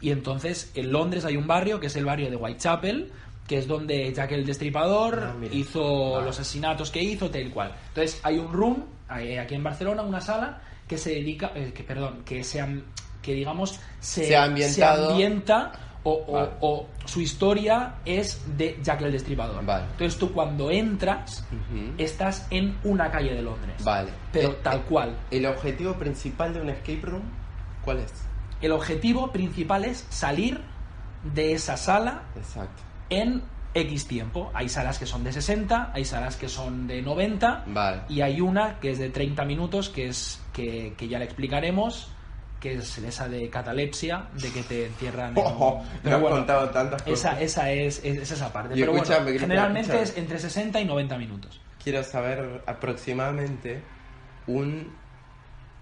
Y 0.00 0.10
entonces 0.10 0.70
en 0.74 0.90
Londres 0.90 1.24
hay 1.26 1.36
un 1.36 1.46
barrio 1.46 1.78
que 1.80 1.88
es 1.88 1.96
el 1.96 2.04
barrio 2.06 2.30
de 2.30 2.36
Whitechapel, 2.36 3.12
que 3.46 3.58
es 3.58 3.68
donde 3.68 4.10
Jack 4.14 4.32
el 4.32 4.46
Destripador 4.46 5.18
Ah, 5.22 5.34
hizo 5.52 6.18
Ah. 6.18 6.22
los 6.22 6.40
asesinatos 6.40 6.90
que 6.90 7.02
hizo, 7.02 7.28
tal 7.30 7.50
cual. 7.50 7.72
Entonces 7.88 8.20
hay 8.22 8.38
un 8.38 8.52
room 8.52 8.84
eh, 9.20 9.38
aquí 9.38 9.54
en 9.54 9.62
Barcelona, 9.62 10.00
una 10.02 10.20
sala 10.22 10.62
que 10.88 10.96
se 10.96 11.10
dedica, 11.10 11.52
eh, 11.54 11.72
que 11.74 11.82
perdón, 11.84 12.22
que 12.24 12.42
se 12.42 12.64
que 13.20 13.34
digamos 13.34 13.78
se, 14.00 14.24
Se 14.26 14.36
ha 14.36 14.44
ambientado- 14.44 15.06
se 15.08 15.12
ambienta 15.12 15.72
o, 16.04 16.12
o- 16.26 16.32
Vale. 16.32 16.48
o 16.60 16.86
su 17.04 17.20
historia 17.20 17.94
es 18.04 18.42
de 18.56 18.78
Jack 18.82 19.02
el 19.02 19.12
Destripador. 19.12 19.64
Vale. 19.64 19.84
Entonces 19.92 20.18
tú 20.18 20.32
cuando 20.32 20.70
entras 20.70 21.44
estás 21.98 22.46
en 22.50 22.76
una 22.84 23.10
calle 23.10 23.34
de 23.34 23.42
Londres. 23.42 23.82
Vale. 23.84 24.10
Pero 24.32 24.56
tal 24.56 24.82
cual. 24.82 25.16
¿El 25.30 25.46
objetivo 25.46 25.94
principal 25.94 26.52
de 26.54 26.60
un 26.60 26.70
escape 26.70 27.00
room 27.02 27.22
cuál 27.84 27.98
es? 28.00 28.12
El 28.60 28.72
objetivo 28.72 29.32
principal 29.32 29.84
es 29.84 30.06
salir 30.08 30.60
de 31.34 31.52
esa 31.52 31.76
sala 31.76 32.22
Exacto. 32.36 32.82
en 33.10 33.42
X 33.74 34.06
tiempo. 34.06 34.50
Hay 34.54 34.68
salas 34.68 34.98
que 34.98 35.06
son 35.06 35.24
de 35.24 35.32
60, 35.32 35.92
hay 35.94 36.04
salas 36.04 36.36
que 36.36 36.48
son 36.48 36.86
de 36.86 37.00
90 37.00 37.64
Vale. 37.68 38.02
y 38.08 38.20
hay 38.20 38.40
una 38.40 38.78
que 38.80 38.90
es 38.90 38.98
de 38.98 39.08
30 39.08 39.44
minutos 39.44 39.88
que 39.88 40.08
es 40.08 40.40
que, 40.52 40.94
que 40.96 41.08
ya 41.08 41.18
le 41.18 41.24
explicaremos 41.24 42.10
que 42.62 42.74
es 42.76 42.96
esa 42.98 43.28
de 43.28 43.50
catalepsia, 43.50 44.26
de 44.40 44.50
que 44.52 44.62
te 44.62 44.86
encierran 44.86 45.36
en- 45.36 45.42
Oh, 45.44 45.82
me 45.82 45.98
Pero 46.04 46.16
has 46.16 46.22
bueno, 46.22 46.36
contado 46.36 46.70
tantas 46.70 47.02
cosas. 47.02 47.32
esa, 47.34 47.40
esa 47.42 47.72
es, 47.72 47.98
es- 48.04 48.16
es 48.22 48.30
esa 48.30 48.52
parte. 48.52 48.74
Pero 48.76 48.92
bueno, 48.92 49.04
generalmente 49.38 50.00
es 50.00 50.16
entre 50.16 50.38
60 50.38 50.80
y 50.80 50.84
90 50.84 51.18
minutos. 51.18 51.60
quiero 51.82 52.04
saber 52.04 52.62
aproximadamente 52.66 53.82
un 54.46 54.92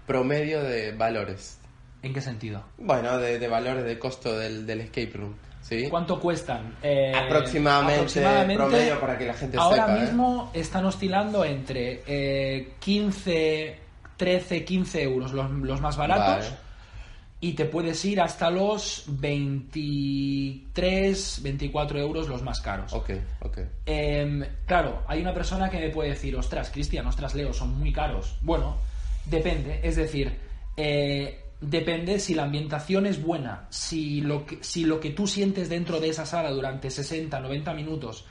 promedio 0.07 0.63
de 0.63 0.91
valores. 0.93 1.59
¿En 2.01 2.13
qué 2.13 2.21
sentido? 2.21 2.63
Bueno, 2.79 3.19
de, 3.19 3.37
de 3.37 3.47
valores 3.47 3.85
de 3.85 3.99
costo 3.99 4.35
del, 4.37 4.65
del 4.65 4.81
escape 4.81 5.11
room. 5.13 5.35
¿sí? 5.61 5.87
¿Cuánto 5.89 6.19
cuestan? 6.19 6.75
Eh, 6.81 7.13
aproximadamente, 7.15 8.21
promedio 8.55 8.99
para 8.99 9.15
que 9.19 9.27
la 9.27 9.35
gente 9.35 9.57
ahora 9.59 9.85
sepa. 9.85 9.97
¿eh? 9.97 10.01
mismo 10.01 10.49
están 10.55 10.85
oscilando 10.85 11.45
entre 11.45 12.01
eh, 12.07 12.73
15, 12.79 13.79
13, 14.17 14.65
15 14.65 15.03
euros 15.03 15.31
los, 15.33 15.51
los 15.51 15.79
más 15.79 15.95
baratos. 15.97 16.45
Vale. 16.49 16.70
Y 17.43 17.53
te 17.53 17.65
puedes 17.65 18.05
ir 18.05 18.21
hasta 18.21 18.51
los 18.51 19.05
23, 19.07 21.39
24 21.41 21.99
euros 21.99 22.29
los 22.29 22.43
más 22.43 22.61
caros. 22.61 22.93
Ok, 22.93 23.09
ok. 23.41 23.57
Em, 23.85 24.45
claro, 24.65 25.01
hay 25.07 25.21
una 25.21 25.33
persona 25.33 25.67
que 25.67 25.79
me 25.79 25.89
puede 25.89 26.11
decir, 26.11 26.35
ostras, 26.35 26.69
Cristian, 26.69 27.07
ostras, 27.07 27.33
Leo, 27.33 27.51
son 27.51 27.79
muy 27.79 27.91
caros. 27.91 28.37
Bueno, 28.41 28.77
depende, 29.25 29.79
es 29.81 29.95
decir, 29.95 30.37
eh, 30.77 31.45
depende 31.59 32.19
si 32.19 32.35
la 32.35 32.43
ambientación 32.43 33.07
es 33.07 33.19
buena, 33.21 33.65
si 33.69 34.21
lo, 34.21 34.45
que, 34.45 34.59
si 34.61 34.85
lo 34.85 34.99
que 34.99 35.09
tú 35.09 35.25
sientes 35.27 35.67
dentro 35.67 35.99
de 35.99 36.09
esa 36.09 36.27
sala 36.27 36.51
durante 36.51 36.89
60, 36.89 37.37
90 37.39 37.73
minutos 37.73 38.25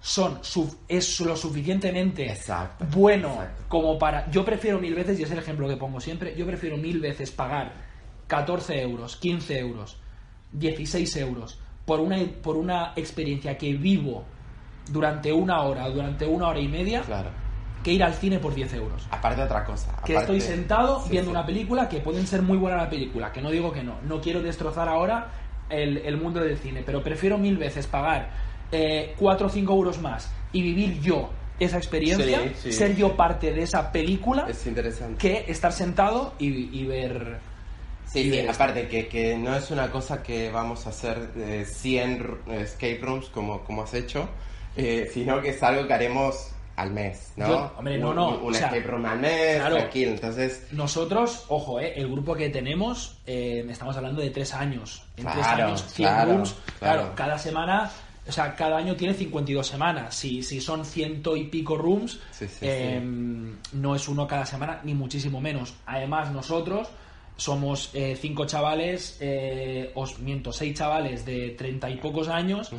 son 0.00 0.40
es 0.88 1.20
lo 1.20 1.36
suficientemente 1.36 2.30
Exacto, 2.30 2.84
bueno 2.92 3.28
exacto. 3.28 3.62
como 3.68 3.98
para... 3.98 4.30
Yo 4.30 4.44
prefiero 4.44 4.78
mil 4.78 4.94
veces, 4.94 5.18
y 5.18 5.24
es 5.24 5.30
el 5.30 5.38
ejemplo 5.38 5.66
que 5.68 5.76
pongo 5.76 6.00
siempre, 6.00 6.36
yo 6.36 6.46
prefiero 6.46 6.76
mil 6.76 7.00
veces 7.00 7.32
pagar 7.32 7.85
14 8.26 8.80
euros, 8.82 9.16
15 9.16 9.58
euros, 9.58 9.96
16 10.52 11.16
euros 11.16 11.58
por 11.84 12.00
una, 12.00 12.18
por 12.42 12.56
una 12.56 12.92
experiencia 12.96 13.56
que 13.56 13.72
vivo 13.74 14.24
durante 14.90 15.32
una 15.32 15.62
hora, 15.62 15.88
durante 15.88 16.26
una 16.26 16.48
hora 16.48 16.60
y 16.60 16.68
media, 16.68 17.02
Claro. 17.02 17.30
que 17.82 17.92
ir 17.92 18.02
al 18.02 18.14
cine 18.14 18.38
por 18.38 18.54
10 18.54 18.74
euros. 18.74 19.06
Aparte 19.10 19.42
otra 19.42 19.64
cosa. 19.64 20.00
Que 20.04 20.16
estoy 20.16 20.40
sentado 20.40 21.00
Sí, 21.02 21.10
viendo 21.10 21.30
sí. 21.30 21.36
una 21.36 21.46
película 21.46 21.88
que 21.88 21.98
pueden 22.00 22.26
ser 22.26 22.42
muy 22.42 22.56
buena 22.58 22.76
la 22.76 22.90
película, 22.90 23.32
que 23.32 23.40
no 23.42 23.50
digo 23.50 23.72
que 23.72 23.82
no. 23.84 23.96
No 24.02 24.20
quiero 24.20 24.42
destrozar 24.42 24.88
ahora 24.88 25.28
el, 25.68 25.98
el 25.98 26.16
mundo 26.16 26.40
del 26.40 26.56
cine, 26.58 26.82
pero 26.84 27.02
prefiero 27.02 27.38
mil 27.38 27.56
veces 27.58 27.86
pagar 27.86 28.30
4 29.18 29.46
o 29.46 29.50
5 29.50 29.72
euros 29.72 30.00
más 30.00 30.32
y 30.52 30.62
vivir 30.62 31.00
yo 31.00 31.30
esa 31.58 31.76
experiencia, 31.78 32.52
sí. 32.56 32.72
ser 32.72 32.96
yo 32.96 33.16
parte 33.16 33.52
de 33.52 33.62
esa 33.62 33.90
película, 33.92 34.46
Es 34.48 34.66
interesante. 34.66 35.16
que 35.18 35.50
estar 35.50 35.72
sentado 35.72 36.34
y, 36.38 36.48
y 36.78 36.84
ver... 36.86 37.38
Sí, 38.06 38.30
sí, 38.30 38.46
aparte 38.46 38.88
que, 38.88 39.08
que 39.08 39.36
no 39.36 39.54
es 39.56 39.70
una 39.70 39.90
cosa 39.90 40.22
que 40.22 40.50
vamos 40.50 40.86
a 40.86 40.90
hacer 40.90 41.30
eh, 41.36 41.64
100 41.66 42.40
r- 42.46 42.62
escape 42.62 42.98
rooms 43.02 43.26
como, 43.26 43.62
como 43.64 43.82
has 43.82 43.94
hecho, 43.94 44.28
eh, 44.76 45.10
sino 45.12 45.40
que 45.42 45.50
es 45.50 45.62
algo 45.62 45.86
que 45.86 45.92
haremos 45.92 46.52
al 46.76 46.92
mes, 46.92 47.32
¿no? 47.36 47.48
Yo- 47.48 47.72
hombre, 47.78 47.98
no, 47.98 48.14
no, 48.14 48.28
Un, 48.28 48.34
un 48.44 48.50
o 48.50 48.54
sea, 48.54 48.68
escape 48.68 48.82
room 48.86 49.06
al 49.06 49.18
mes, 49.18 49.56
claro. 49.56 49.76
tranquilo. 49.78 50.10
Entonces, 50.12 50.66
Nosotros, 50.72 51.44
ojo, 51.48 51.80
eh, 51.80 51.94
el 51.96 52.08
grupo 52.08 52.34
que 52.34 52.48
tenemos, 52.50 53.18
eh, 53.26 53.66
estamos 53.68 53.96
hablando 53.96 54.20
de 54.20 54.30
tres 54.30 54.54
años. 54.54 55.02
En 55.16 55.24
tres 55.24 55.36
Claro, 55.46 55.64
años, 55.66 55.84
100 55.92 56.08
claro, 56.08 56.32
rooms. 56.32 56.54
Claro, 56.78 57.12
cada 57.14 57.38
semana, 57.38 57.90
o 58.28 58.32
sea, 58.32 58.54
cada 58.54 58.76
año 58.76 58.94
tiene 58.94 59.14
52 59.14 59.66
semanas. 59.66 60.14
Si, 60.14 60.42
si 60.42 60.60
son 60.60 60.84
ciento 60.84 61.36
y 61.36 61.44
pico 61.44 61.76
rooms, 61.76 62.20
Sí, 62.30 62.46
sí, 62.46 62.58
eh, 62.60 63.00
no 63.72 63.94
es 63.96 64.06
uno 64.08 64.26
cada 64.28 64.46
semana, 64.46 64.80
ni 64.84 64.94
muchísimo 64.94 65.40
menos. 65.40 65.74
Además, 65.86 66.30
nosotros 66.30 66.88
somos 67.36 67.90
eh, 67.94 68.16
cinco 68.20 68.46
chavales, 68.46 69.18
eh, 69.20 69.90
os 69.94 70.18
miento, 70.20 70.52
seis 70.52 70.74
chavales 70.76 71.24
de 71.26 71.50
treinta 71.50 71.90
y 71.90 71.96
pocos 71.98 72.28
años, 72.28 72.70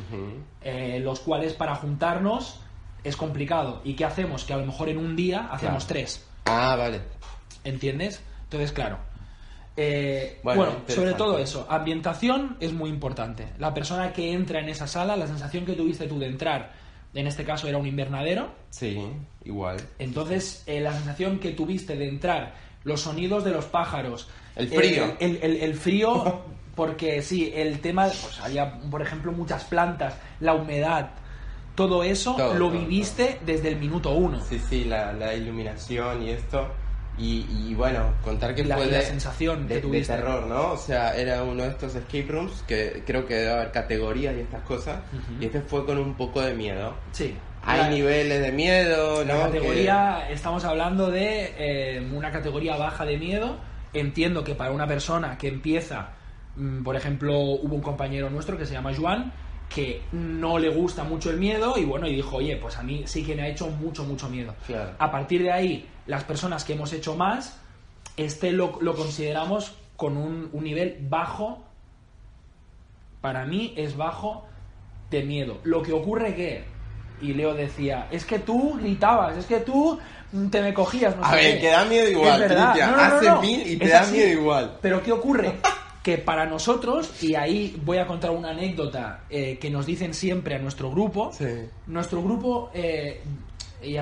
eh, 0.62 0.98
los 1.02 1.20
cuales 1.20 1.54
para 1.54 1.74
juntarnos 1.76 2.60
es 3.04 3.16
complicado. 3.16 3.80
¿Y 3.84 3.94
qué 3.94 4.04
hacemos? 4.04 4.44
Que 4.44 4.52
a 4.54 4.56
lo 4.56 4.66
mejor 4.66 4.88
en 4.88 4.98
un 4.98 5.14
día 5.14 5.48
hacemos 5.52 5.84
Claro. 5.84 6.00
tres. 6.00 6.26
ah, 6.46 6.74
vale. 6.76 7.00
¿Entiendes? 7.64 8.22
Entonces, 8.44 8.72
claro. 8.72 8.98
Eh, 9.76 10.40
Bueno, 10.42 10.72
sobre 10.88 11.14
todo 11.14 11.38
eso, 11.38 11.66
ambientación 11.70 12.56
es 12.58 12.72
muy 12.72 12.90
importante. 12.90 13.48
La 13.58 13.72
persona 13.72 14.12
que 14.12 14.32
entra 14.32 14.58
en 14.60 14.68
esa 14.68 14.88
sala, 14.88 15.16
la 15.16 15.26
sensación 15.28 15.64
que 15.64 15.74
tuviste 15.74 16.08
tú 16.08 16.18
de 16.18 16.26
entrar, 16.26 16.72
en 17.14 17.26
este 17.28 17.44
caso 17.44 17.68
era 17.68 17.78
un 17.78 17.86
invernadero, 17.86 18.50
Sí, 18.70 18.98
igual. 19.44 19.76
entonces 20.00 20.64
la 20.66 20.92
sensación 20.92 21.38
que 21.38 21.52
tuviste 21.52 21.96
de 21.96 22.08
entrar, 22.08 22.54
los 22.84 23.02
sonidos 23.02 23.44
de 23.44 23.50
los 23.52 23.66
pájaros, 23.66 24.28
El 24.58 24.68
frío. 24.68 25.04
el, 25.20 25.36
el- 25.36 25.42
el- 25.42 25.62
el 25.62 25.74
frío, 25.74 26.42
porque 26.74 27.22
sí, 27.22 27.52
el 27.54 27.80
tema, 27.80 28.04
pues 28.06 28.40
había, 28.42 28.78
por 28.90 29.00
ejemplo, 29.02 29.32
muchas 29.32 29.64
plantas, 29.64 30.14
la 30.40 30.54
humedad, 30.54 31.10
todo 31.74 32.02
eso 32.02 32.34
Todo, 32.36 32.54
lo 32.54 32.68
todo, 32.68 32.78
viviste 32.80 33.38
desde 33.46 33.68
el 33.68 33.76
minuto 33.76 34.10
uno. 34.10 34.40
Sí, 34.40 34.60
sí, 34.68 34.84
la, 34.84 35.12
la 35.12 35.34
iluminación 35.34 36.22
y 36.24 36.30
esto. 36.30 36.68
Y, 37.20 37.44
y 37.68 37.74
bueno, 37.74 38.14
contar 38.22 38.54
que 38.54 38.64
La- 38.64 38.76
fue 38.76 38.86
la 38.86 38.98
de, 38.98 39.02
sensación 39.06 39.62
que 39.62 39.68
de, 39.68 39.74
de 39.76 39.80
tuviste. 39.80 40.12
terror, 40.14 40.46
¿no? 40.46 40.72
O 40.72 40.76
sea, 40.76 41.16
era 41.16 41.42
uno 41.42 41.64
de 41.64 41.70
estos 41.70 41.94
escape 41.96 42.26
rooms 42.28 42.62
que 42.68 43.02
creo 43.04 43.26
que 43.26 43.34
debe 43.34 43.52
haber 43.52 43.72
categorías 43.72 44.36
y 44.36 44.40
estas 44.40 44.62
cosas. 44.62 45.00
Ujú. 45.12 45.42
Y 45.42 45.46
este 45.46 45.60
fue 45.62 45.84
con 45.84 45.98
un 45.98 46.14
poco 46.14 46.40
de 46.40 46.54
miedo. 46.54 46.94
Sí. 47.10 47.36
Hay 47.64 47.80
La- 47.80 47.88
niveles 47.90 48.40
de 48.40 48.52
miedo, 48.52 49.24
¿no? 49.24 49.34
La 49.36 49.44
categoría, 49.46 50.28
estamos 50.30 50.64
hablando 50.64 51.10
de 51.10 51.54
eh, 51.58 52.08
una 52.12 52.30
categoría 52.30 52.76
baja 52.76 53.04
de 53.04 53.18
miedo. 53.18 53.56
Entiendo 53.92 54.44
que 54.44 54.54
para 54.54 54.70
una 54.70 54.86
persona 54.86 55.38
que 55.38 55.48
empieza, 55.48 56.10
mm, 56.56 56.82
por 56.82 56.96
ejemplo, 56.96 57.38
hubo 57.38 57.74
un 57.74 57.82
compañero 57.82 58.30
nuestro 58.30 58.56
que 58.56 58.66
se 58.66 58.74
llama 58.74 58.94
Juan, 58.94 59.32
que 59.68 60.02
no 60.12 60.58
le 60.58 60.70
gusta 60.70 61.04
mucho 61.04 61.30
el 61.30 61.36
miedo 61.36 61.74
y 61.76 61.84
bueno, 61.84 62.06
y 62.06 62.14
dijo, 62.14 62.36
oye, 62.36 62.56
pues 62.56 62.78
a 62.78 62.82
mí 62.82 63.02
sí 63.06 63.24
que 63.24 63.34
me 63.34 63.42
ha 63.42 63.48
hecho 63.48 63.68
mucho, 63.68 64.04
mucho 64.04 64.28
miedo. 64.28 64.54
Claro. 64.66 64.92
A 64.98 65.10
partir 65.10 65.42
de 65.42 65.52
ahí, 65.52 65.88
las 66.06 66.24
personas 66.24 66.64
que 66.64 66.72
hemos 66.72 66.92
hecho 66.92 67.16
más, 67.16 67.60
este 68.16 68.52
lo, 68.52 68.78
lo 68.80 68.94
consideramos 68.94 69.74
con 69.96 70.16
un, 70.16 70.48
un 70.52 70.64
nivel 70.64 70.96
bajo, 71.08 71.64
para 73.20 73.44
mí 73.44 73.74
es 73.76 73.96
bajo 73.96 74.46
de 75.10 75.22
miedo. 75.22 75.58
Lo 75.64 75.82
que 75.82 75.92
ocurre 75.92 76.34
que, 76.34 76.64
y 77.20 77.34
Leo 77.34 77.54
decía, 77.54 78.06
es 78.10 78.24
que 78.24 78.38
tú 78.38 78.74
gritabas, 78.80 79.36
es 79.36 79.46
que 79.46 79.58
tú 79.60 79.98
mm, 80.32 80.48
te 80.48 80.60
me 80.62 80.72
cogías. 80.74 81.16
No 81.16 81.24
A 81.24 81.30
sé 81.30 81.36
ver, 81.36 81.54
qué". 81.54 81.60
que 81.60 81.68
da 81.70 81.84
miedo 81.84 82.08
igual, 82.08 82.42
Es 82.42 82.48
verdad. 82.48 82.74
No, 82.76 82.90
no, 82.90 82.96
no, 82.96 83.16
Hace 83.16 83.46
mil 83.46 83.66
y 83.66 83.76
te 83.76 83.84
Es 83.86 83.92
da 83.92 84.00
así. 84.00 84.12
miedo 84.16 84.28
igual. 84.40 84.78
Pero 84.80 85.02
¿qué 85.02 85.12
ocurre? 85.12 85.52
que 86.02 86.16
para 86.18 86.46
nosotros, 86.46 87.22
y 87.22 87.34
ahí 87.34 87.80
voy 87.84 87.98
a 87.98 88.06
contar 88.06 88.30
una 88.30 88.50
anécdota 88.50 89.24
eh, 89.28 89.58
que 89.60 89.68
nos 89.70 89.84
dicen 89.84 90.14
siempre 90.14 90.54
a 90.54 90.58
nuestro 90.58 90.90
grupo, 90.90 91.32
Sí. 91.32 91.44
nuestro 91.86 92.22
grupo, 92.22 92.70
eh, 92.72 93.20
y 93.82 93.96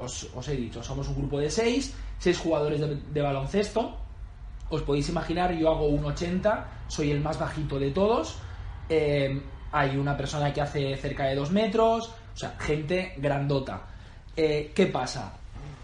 os, 0.00 0.28
os 0.34 0.48
he 0.48 0.56
dicho, 0.56 0.82
somos 0.82 1.06
un 1.08 1.16
grupo 1.16 1.38
de 1.38 1.50
seis, 1.50 1.94
seis 2.18 2.38
jugadores 2.38 2.80
de, 2.80 2.96
de 3.12 3.20
baloncesto. 3.20 3.96
Os 4.70 4.82
podéis 4.82 5.08
imaginar, 5.10 5.52
yo 5.54 5.70
hago 5.70 5.86
un 5.86 6.04
80, 6.04 6.66
soy 6.88 7.10
el 7.10 7.20
más 7.20 7.38
bajito 7.38 7.78
de 7.78 7.90
todos. 7.90 8.36
eh, 8.88 9.40
hay 9.76 9.96
una 9.96 10.16
persona 10.16 10.52
que 10.52 10.60
hace 10.60 10.96
cerca 10.98 11.24
de 11.24 11.34
dos 11.34 11.50
metros, 11.50 12.12
o 12.34 12.36
sea, 12.36 12.56
gente 12.58 13.14
grandota. 13.18 13.82
Eh, 14.36 14.72
¿Qué 14.74 14.86
pasa? 14.86 15.32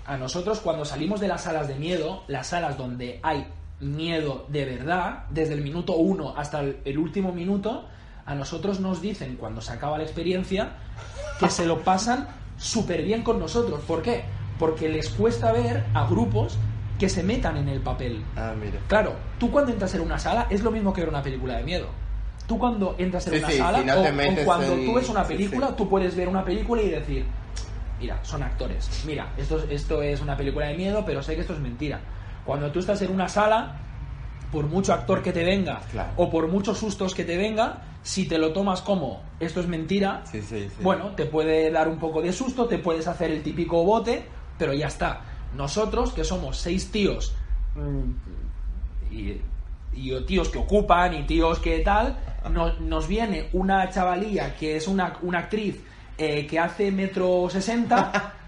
A 0.06 0.16
nosotros 0.16 0.60
cuando 0.60 0.84
salimos 0.84 1.20
de 1.20 1.28
las 1.28 1.44
salas 1.44 1.68
de 1.68 1.76
miedo, 1.76 2.24
las 2.26 2.48
salas 2.48 2.76
donde 2.76 3.20
hay 3.22 3.46
miedo 3.80 4.46
de 4.48 4.64
verdad, 4.64 5.24
desde 5.30 5.54
el 5.54 5.62
minuto 5.62 5.94
uno 5.94 6.34
hasta 6.36 6.60
el, 6.60 6.80
el 6.84 6.98
último 6.98 7.32
minuto, 7.32 7.86
a 8.26 8.34
nosotros 8.34 8.80
nos 8.80 9.00
dicen 9.00 9.36
cuando 9.36 9.60
se 9.60 9.72
acaba 9.72 9.98
la 9.98 10.04
experiencia 10.04 10.72
que 11.38 11.48
se 11.48 11.64
lo 11.64 11.80
pasan 11.80 12.28
súper 12.58 13.02
bien 13.02 13.22
con 13.22 13.38
nosotros. 13.38 13.80
¿Por 13.86 14.02
qué? 14.02 14.24
Porque 14.58 14.88
les 14.88 15.08
cuesta 15.08 15.52
ver 15.52 15.84
a 15.94 16.06
grupos 16.06 16.58
que 16.98 17.08
se 17.08 17.22
metan 17.22 17.56
en 17.56 17.68
el 17.68 17.80
papel. 17.80 18.22
Ah, 18.36 18.52
mira. 18.60 18.78
Claro, 18.86 19.14
tú 19.38 19.50
cuando 19.50 19.72
entras 19.72 19.94
en 19.94 20.02
una 20.02 20.18
sala 20.18 20.46
es 20.50 20.62
lo 20.62 20.70
mismo 20.70 20.92
que 20.92 21.00
ver 21.00 21.08
una 21.08 21.22
película 21.22 21.56
de 21.56 21.64
miedo. 21.64 21.88
Tú 22.50 22.58
cuando 22.58 22.96
entras 22.98 23.24
en 23.28 23.34
Sí, 23.34 23.38
una 23.38 23.48
sí, 23.50 23.58
sala 23.58 23.78
si 23.78 23.84
no 23.84 24.00
o, 24.02 24.44
cuando 24.44 24.72
en- 24.72 24.84
tú 24.84 24.94
ves 24.94 25.08
una 25.08 25.22
película, 25.22 25.68
sí. 25.68 25.74
tú 25.76 25.88
puedes 25.88 26.16
ver 26.16 26.26
una 26.28 26.44
película 26.44 26.82
y 26.82 26.88
decir, 26.90 27.24
mira, 28.00 28.18
son 28.24 28.42
actores. 28.42 28.90
Mira, 29.06 29.32
esto, 29.36 29.62
esto 29.70 30.02
es 30.02 30.20
una 30.20 30.36
película 30.36 30.66
de 30.66 30.76
miedo, 30.76 31.04
pero 31.06 31.22
sé 31.22 31.36
que 31.36 31.42
esto 31.42 31.52
es 31.52 31.60
mentira. 31.60 32.00
Cuando 32.44 32.72
tú 32.72 32.80
estás 32.80 33.00
en 33.02 33.12
una 33.12 33.28
sala, 33.28 33.76
por 34.50 34.66
mucho 34.66 34.92
actor 34.92 35.22
que 35.22 35.32
te 35.32 35.44
venga 35.44 35.80
Claro. 35.92 36.10
o 36.16 36.28
por 36.28 36.48
muchos 36.48 36.76
sustos 36.78 37.14
que 37.14 37.22
te 37.24 37.36
venga, 37.36 37.84
si 38.02 38.26
te 38.26 38.36
lo 38.36 38.52
tomas 38.52 38.80
como 38.80 39.22
esto 39.38 39.60
es 39.60 39.68
mentira, 39.68 40.22
Sí, 40.24 40.42
sí, 40.42 40.68
sí. 40.70 40.82
bueno, 40.82 41.10
te 41.14 41.26
puede 41.26 41.70
dar 41.70 41.86
un 41.88 42.00
poco 42.00 42.20
de 42.20 42.32
susto, 42.32 42.66
te 42.66 42.78
puedes 42.78 43.06
hacer 43.06 43.30
el 43.30 43.44
típico 43.44 43.84
bote, 43.84 44.24
pero 44.58 44.74
ya 44.74 44.88
está. 44.88 45.20
Nosotros, 45.56 46.12
que 46.14 46.24
somos 46.24 46.56
seis 46.56 46.90
tíos 46.90 47.32
mm, 47.76 49.14
y, 49.14 49.40
y 49.94 50.18
tíos 50.24 50.48
que 50.48 50.58
ocupan 50.58 51.14
y 51.14 51.22
tíos 51.24 51.58
que 51.58 51.80
tal, 51.80 52.16
no- 52.50 52.72
nos 52.80 53.06
viene 53.08 53.48
una 53.52 53.90
chavalilla 53.90 54.54
que 54.56 54.76
es 54.76 54.86
una, 54.88 55.18
una 55.22 55.40
actriz 55.40 55.76
eh, 56.18 56.46
que 56.46 56.58
hace 56.58 56.90
metro 56.90 57.48
sesenta. 57.50 58.34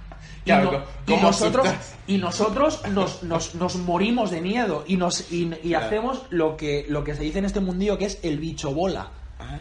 Y, 0.44 0.46
Claro, 0.46 0.72
no- 0.72 0.78
y 1.06 1.10
¿cómo 1.14 1.22
nosotros, 1.28 1.68
y 2.08 2.18
nosotros 2.18 2.82
nos, 2.88 3.22
nos, 3.22 3.54
nos 3.54 3.76
morimos 3.76 4.32
de 4.32 4.40
miedo 4.40 4.82
y, 4.88 4.96
nos, 4.96 5.30
y, 5.32 5.44
y 5.62 5.68
Claro. 5.68 5.86
hacemos 5.86 6.22
lo 6.30 6.56
que, 6.56 6.84
lo 6.88 7.04
que 7.04 7.14
se 7.14 7.22
dice 7.22 7.38
en 7.38 7.44
este 7.44 7.60
mundillo 7.60 7.96
que 7.96 8.06
es 8.06 8.18
el 8.24 8.40
bicho 8.40 8.74
bola 8.74 9.10
Ah, 9.38 9.58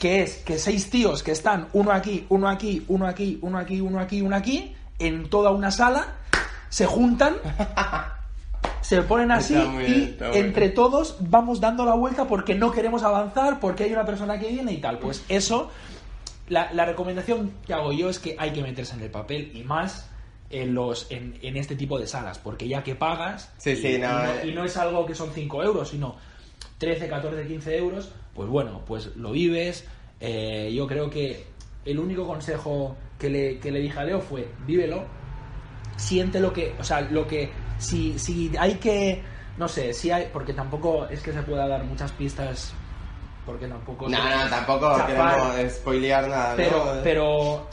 que 0.00 0.22
es 0.22 0.38
que 0.38 0.58
seis 0.58 0.90
tíos 0.90 1.22
que 1.22 1.30
están 1.30 1.68
uno 1.74 1.92
aquí, 1.92 2.26
uno 2.28 2.48
aquí, 2.48 2.84
uno 2.88 3.06
aquí, 3.06 3.38
uno 3.40 3.56
aquí, 3.58 3.80
uno 3.80 4.00
aquí, 4.00 4.20
uno 4.20 4.34
aquí, 4.34 4.74
en 4.98 5.30
toda 5.30 5.52
una 5.52 5.70
sala, 5.70 6.14
se 6.70 6.86
juntan, 6.86 7.36
se 8.84 9.00
ponen 9.02 9.30
así 9.30 9.54
bien, 9.54 10.16
y 10.32 10.36
entre 10.38 10.66
bien. 10.66 10.74
todos 10.74 11.16
vamos 11.20 11.58
dando 11.58 11.86
la 11.86 11.94
vuelta 11.94 12.26
porque 12.26 12.54
no 12.54 12.70
queremos 12.70 13.02
avanzar, 13.02 13.58
porque 13.58 13.84
hay 13.84 13.92
una 13.92 14.04
persona 14.04 14.38
que 14.38 14.48
viene 14.48 14.72
y 14.74 14.76
tal. 14.76 14.98
Pues 14.98 15.24
eso, 15.30 15.70
la, 16.48 16.70
la 16.74 16.84
recomendación 16.84 17.52
que 17.66 17.72
hago 17.72 17.92
yo 17.92 18.10
es 18.10 18.18
que 18.18 18.36
hay 18.38 18.52
que 18.52 18.62
meterse 18.62 18.94
en 18.94 19.00
el 19.00 19.10
papel 19.10 19.50
y 19.54 19.62
más 19.62 20.10
en, 20.50 20.74
los, 20.74 21.10
en, 21.10 21.38
en 21.40 21.56
este 21.56 21.76
tipo 21.76 21.98
de 21.98 22.06
salas, 22.06 22.38
porque 22.38 22.68
ya 22.68 22.82
que 22.84 22.94
pagas, 22.94 23.52
Sí, 23.56 23.70
y, 23.70 23.76
sí, 23.76 23.88
y 23.94 23.98
no, 23.98 24.12
no, 24.12 24.24
eh. 24.26 24.48
y 24.48 24.52
no 24.52 24.64
es 24.64 24.76
algo 24.76 25.06
que 25.06 25.14
son 25.14 25.30
5 25.32 25.64
euros, 25.64 25.88
sino 25.88 26.16
13, 26.76 27.08
14, 27.08 27.46
15 27.46 27.76
euros, 27.78 28.10
pues 28.34 28.50
bueno, 28.50 28.82
pues 28.86 29.16
lo 29.16 29.32
vives. 29.32 29.86
Eh, 30.20 30.70
yo 30.74 30.86
creo 30.86 31.08
que 31.08 31.46
el 31.86 31.98
único 31.98 32.26
consejo 32.26 32.96
que 33.18 33.30
le, 33.30 33.58
que 33.58 33.70
le 33.72 33.80
dije 33.80 33.98
a 33.98 34.04
Leo 34.04 34.20
fue, 34.20 34.46
vívelo, 34.66 35.04
siente 35.96 36.38
lo 36.40 36.52
que, 36.52 36.74
o 36.78 36.84
sea, 36.84 37.00
lo 37.00 37.26
que, 37.26 37.50
si, 37.78 38.18
si 38.18 38.52
hay 38.58 38.74
que, 38.74 39.22
no 39.56 39.68
sé, 39.68 39.92
si 39.92 40.10
hay, 40.10 40.28
porque 40.32 40.52
tampoco 40.52 41.06
es 41.08 41.20
que 41.22 41.32
se 41.32 41.42
pueda 41.42 41.66
dar 41.68 41.84
muchas 41.84 42.12
pistas, 42.12 42.72
porque 43.46 43.66
tampoco... 43.66 44.08
No, 44.08 44.18
no, 44.18 44.48
tampoco 44.50 44.96
chafar, 44.96 45.06
queremos 45.06 45.72
spoilear 45.74 46.28
nada, 46.28 46.54
pero, 46.56 46.84
¿no? 46.96 47.02
pero 47.02 47.68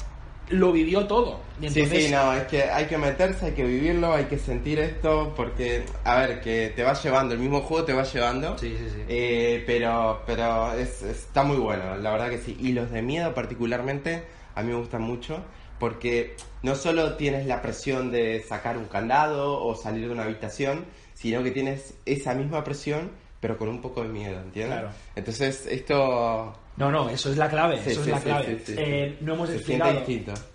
lo 0.49 0.71
vivió 0.71 1.07
todo. 1.07 1.39
Y 1.61 1.69
Sí, 1.69 1.79
entonces, 1.81 2.05
sí, 2.05 2.11
no, 2.11 2.33
es 2.33 2.43
que 2.47 2.63
hay 2.63 2.85
que 2.87 2.97
meterse, 2.97 3.45
hay 3.45 3.51
que 3.53 3.63
vivirlo, 3.63 4.13
hay 4.13 4.25
que 4.25 4.37
sentir 4.37 4.79
esto, 4.79 5.31
porque, 5.35 5.85
a 6.03 6.15
ver, 6.15 6.41
que 6.41 6.73
te 6.75 6.83
va 6.83 6.93
llevando, 6.93 7.33
el 7.35 7.39
mismo 7.39 7.61
juego 7.61 7.85
te 7.85 7.93
va 7.93 8.03
llevando, 8.03 8.57
Sí, 8.57 8.75
sí, 8.77 8.89
sí. 8.89 9.01
eh, 9.07 9.63
pero, 9.65 10.23
pero 10.25 10.73
es- 10.73 11.03
está 11.03 11.43
muy 11.43 11.57
bueno, 11.57 11.95
la 11.97 12.11
verdad 12.11 12.29
que 12.29 12.39
sí. 12.39 12.57
Y 12.59 12.73
los 12.73 12.89
de 12.91 13.01
miedo 13.01 13.33
particularmente, 13.33 14.25
a 14.55 14.63
mí 14.63 14.69
me 14.73 14.75
gustan 14.79 15.03
mucho, 15.03 15.43
porque 15.81 16.35
no 16.61 16.75
solo 16.75 17.15
tienes 17.15 17.47
la 17.47 17.59
presión 17.63 18.11
de 18.11 18.43
sacar 18.47 18.77
un 18.77 18.85
candado 18.85 19.59
o 19.61 19.73
salir 19.75 20.05
de 20.05 20.13
una 20.13 20.23
habitación, 20.23 20.85
sino 21.15 21.41
que 21.41 21.49
tienes 21.49 21.95
esa 22.05 22.35
misma 22.35 22.63
presión, 22.63 23.09
pero 23.39 23.57
con 23.57 23.67
un 23.67 23.81
poco 23.81 24.03
de 24.03 24.09
miedo, 24.09 24.39
¿entiendes? 24.39 24.77
Claro. 24.79 24.93
Entonces, 25.15 25.65
esto... 25.65 26.55
No, 26.77 26.91
no, 26.91 27.09
eso 27.09 27.31
es 27.31 27.37
la 27.37 27.49
clave, 27.49 27.81
Sí, 27.83 27.89
eso 27.89 28.03
sí, 28.03 28.11
es 28.11 28.15
la 28.15 28.19
sí, 28.19 28.23
clave. 28.25 28.63
Eh, 28.67 29.17
no 29.21 29.33
hemos 29.33 29.49
Se 29.49 29.55
explicado. 29.55 30.03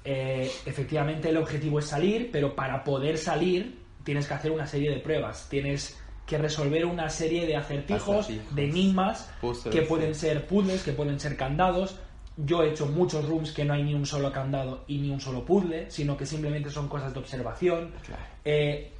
Eh, 0.05 0.49
efectivamente, 0.65 1.29
el 1.31 1.39
objetivo 1.39 1.81
es 1.81 1.87
salir, 1.87 2.31
pero 2.31 2.55
para 2.55 2.85
poder 2.85 3.19
salir 3.19 3.81
tienes 4.05 4.29
que 4.29 4.35
hacer 4.35 4.53
una 4.53 4.69
serie 4.69 4.91
de 4.91 5.01
pruebas. 5.01 5.49
Tienes 5.51 5.99
que 6.25 6.39
resolver 6.39 6.87
una 6.87 7.09
serie 7.09 7.47
de 7.47 7.57
acertijos, 7.57 8.27
Acertijos. 8.27 8.55
de 8.55 8.65
enigmas, 8.65 9.29
Puzzles, 9.41 9.75
que 9.75 9.83
pueden 9.83 10.15
ser 10.15 10.47
puzzles, 10.47 10.85
que 10.85 10.93
pueden 10.93 11.19
ser 11.19 11.37
candados. 11.37 11.99
Yo 12.37 12.63
he 12.63 12.71
hecho 12.71 12.87
muchos 12.87 13.27
rooms 13.27 13.53
que 13.53 13.65
no 13.65 13.75
hay 13.75 13.83
ni 13.83 13.95
un 13.95 14.05
solo 14.05 14.31
candado 14.31 14.85
y 14.87 14.99
ni 14.99 15.11
un 15.11 15.21
solo 15.21 15.45
puzzle, 15.45 15.91
sino 15.91 16.17
que 16.17 16.27
simplemente 16.27 16.71
son 16.71 16.89
cosas 16.89 17.13
de 17.13 17.21
observación. 17.21 17.93
Claro. 18.05 18.23
Eh, 18.45 18.93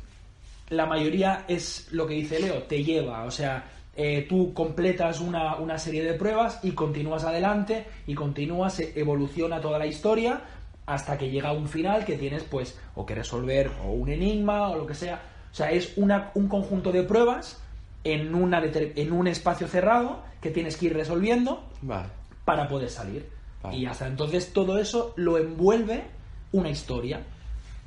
la 0.71 0.87
mayoría 0.87 1.45
es 1.47 1.89
lo 1.93 2.07
que 2.07 2.15
dice 2.15 2.41
Leo, 2.41 2.63
te 2.65 2.83
lleva, 2.83 3.25
o 3.25 3.31
sea, 3.31 3.65
eh, 3.95 4.27
tú 4.29 4.53
completas 4.53 5.21
una, 5.21 5.57
una 5.57 5.79
serie 5.79 6.03
de 6.03 6.15
pruebas 6.15 6.61
y 6.63 6.73
continúas 6.73 7.25
adelante 7.25 7.87
y 8.07 8.15
continúas, 8.15 8.75
se 8.75 8.99
evoluciona 8.99 9.61
toda 9.61 9.79
la 9.79 9.87
historia 9.87 10.41
hasta 10.85 11.17
que 11.17 11.31
llega 11.31 11.49
a 11.49 11.53
un 11.53 11.69
final 11.69 12.05
que 12.05 12.17
tienes 12.17 12.43
pues 12.45 12.79
o 12.95 13.07
que 13.07 13.15
resolver 13.15 13.71
o 13.85 13.93
un 13.93 14.09
enigma 14.09 14.69
o 14.69 14.77
lo 14.77 14.87
que 14.87 14.95
sea. 14.95 15.21
O 15.51 15.55
sea, 15.55 15.71
es 15.71 15.97
una, 15.97 16.31
un 16.35 16.49
conjunto 16.49 16.93
de 16.93 17.05
pruebas 17.05 17.61
en, 18.05 18.35
una 18.35 18.63
en 18.63 19.13
un 19.13 19.27
espacio 19.27 19.67
cerrado 19.67 20.23
que 20.41 20.51
tienes 20.51 20.77
que 20.77 20.87
ir 20.87 20.95
resolviendo 20.95 21.65
Vale. 21.83 22.09
Para 22.47 22.67
poder 22.67 22.89
salir. 22.89 23.29
Vale. 23.63 23.77
Y 23.77 23.85
hasta 23.85 24.07
entonces 24.07 24.55
todo 24.55 24.79
eso 24.79 25.13
lo 25.17 25.37
envuelve 25.37 26.05
una 26.53 26.71
historia. 26.71 27.23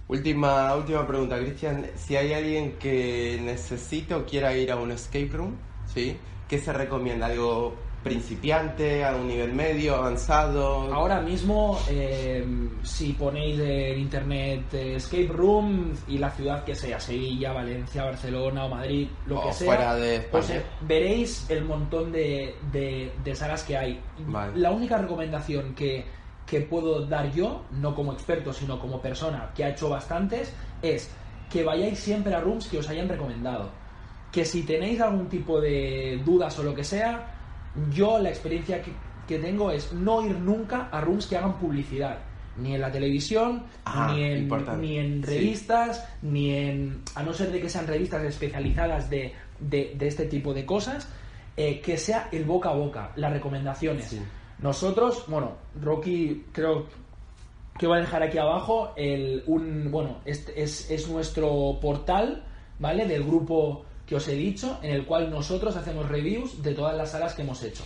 Última, 0.07 0.75
última 0.75 1.07
pregunta, 1.07 1.39
Cristian. 1.39 1.87
Si 1.95 2.15
hay 2.15 2.33
alguien 2.33 2.73
que 2.73 3.39
necesite 3.41 4.13
o 4.13 4.25
quiera 4.25 4.55
ir 4.55 4.71
a 4.71 4.75
un 4.75 4.91
escape 4.91 5.29
room, 5.31 5.55
¿sí? 5.91 6.17
¿Qué 6.47 6.59
se 6.59 6.73
recomienda? 6.73 7.27
¿Algo 7.27 7.75
principiante, 8.03 9.03
a 9.03 9.15
un 9.15 9.27
nivel 9.27 9.53
medio, 9.53 9.95
avanzado? 9.95 10.93
Ahora 10.93 11.19
mismo, 11.21 11.79
eh, 11.89 12.45
si 12.83 13.13
ponéis 13.13 13.59
en 13.59 13.99
internet 13.99 14.73
eh, 14.73 14.95
escape 14.95 15.27
room 15.27 15.93
y 16.07 16.17
la 16.17 16.29
ciudad 16.31 16.63
que 16.63 16.75
sea, 16.75 16.99
Sevilla, 16.99 17.51
Valencia, 17.53 18.05
Barcelona 18.05 18.65
o 18.65 18.69
Madrid, 18.69 19.07
lo 19.25 19.39
O 19.39 19.47
que 19.47 19.53
sea, 19.53 19.65
fuera 19.67 19.95
de 19.95 20.15
España. 20.17 20.29
pues, 20.31 20.49
eh, 20.51 20.63
veréis 20.81 21.49
el 21.49 21.65
montón 21.65 22.11
de, 22.11 22.55
de- 22.71 23.11
de 23.23 23.35
salas 23.35 23.63
que 23.63 23.77
hay. 23.77 23.99
Vale. 24.19 24.53
La 24.57 24.71
única 24.71 24.97
recomendación 24.97 25.75
que, 25.75 26.05
que 26.45 26.61
puedo 26.61 27.05
dar 27.05 27.31
yo, 27.33 27.63
no 27.71 27.93
como 27.95 28.13
experto, 28.13 28.53
sino 28.53 28.79
como 28.79 29.01
persona 29.01 29.51
que 29.55 29.63
ha 29.65 29.69
hecho 29.69 29.89
bastantes, 29.89 30.53
es 30.81 31.09
que 31.51 31.63
vayáis 31.63 31.99
siempre 31.99 32.33
a 32.33 32.39
rooms 32.39 32.67
que 32.67 32.77
os 32.79 32.87
hayan 32.89 33.09
recomendado. 33.09 33.69
Que 34.31 34.45
si 34.45 34.63
tenéis 34.63 35.01
algún 35.01 35.27
tipo 35.27 35.59
de 35.59 36.21
dudas 36.23 36.57
o 36.59 36.63
lo 36.63 36.75
que 36.75 36.83
sea, 36.83 37.35
yo 37.93 38.19
la 38.19 38.29
experiencia 38.29 38.81
que, 38.81 38.91
que 39.27 39.39
tengo 39.39 39.71
es 39.71 39.93
no 39.93 40.25
ir 40.25 40.37
nunca 40.39 40.89
a 40.91 41.01
rooms 41.01 41.27
que 41.27 41.37
hagan 41.37 41.57
publicidad. 41.59 42.19
Ni 42.57 42.75
en 42.75 42.81
la 42.81 42.91
televisión, 42.91 43.63
Ah, 43.85 44.11
ni, 44.13 44.23
en, 44.23 44.49
ni 44.81 44.97
en 44.97 45.23
Sí. 45.23 45.29
revistas, 45.31 46.05
ni 46.21 46.51
en. 46.53 47.03
a 47.15 47.23
no 47.23 47.33
ser 47.33 47.51
de 47.51 47.61
que 47.61 47.69
sean 47.69 47.87
revistas 47.87 48.21
especializadas 48.25 49.09
de, 49.09 49.33
de- 49.59 49.93
de 49.97 50.07
este 50.07 50.25
tipo 50.25 50.53
de 50.53 50.65
cosas, 50.65 51.07
eh, 51.55 51.79
que 51.79 51.95
sea 51.97 52.27
el 52.33 52.43
boca 52.43 52.69
a 52.69 52.73
boca, 52.73 53.11
las 53.15 53.31
recomendaciones. 53.31 54.05
Sí. 54.07 54.19
Nosotros, 54.61 55.23
bueno, 55.27 55.53
Rocky 55.81 56.47
creo 56.51 56.87
que 57.77 57.87
va 57.87 57.95
a 57.95 57.99
dejar 58.01 58.23
aquí 58.23 58.37
abajo 58.37 58.91
el, 58.97 59.41
un, 59.47 59.89
bueno, 59.89 60.17
este 60.25 60.61
es, 60.61 60.91
es 60.91 61.07
nuestro 61.09 61.77
portal, 61.79 62.43
¿vale? 62.77 63.07
Del 63.07 63.23
grupo 63.23 63.85
que 64.09 64.15
os 64.15 64.27
he 64.27 64.33
dicho, 64.33 64.79
en 64.81 64.89
el 64.89 65.05
cual 65.05 65.29
nosotros 65.29 65.75
hacemos 65.75 66.09
reviews 66.09 66.63
de 66.63 66.73
todas 66.73 66.97
las 66.97 67.11
salas 67.11 67.35
que 67.35 67.43
hemos 67.43 67.61
hecho. 67.61 67.83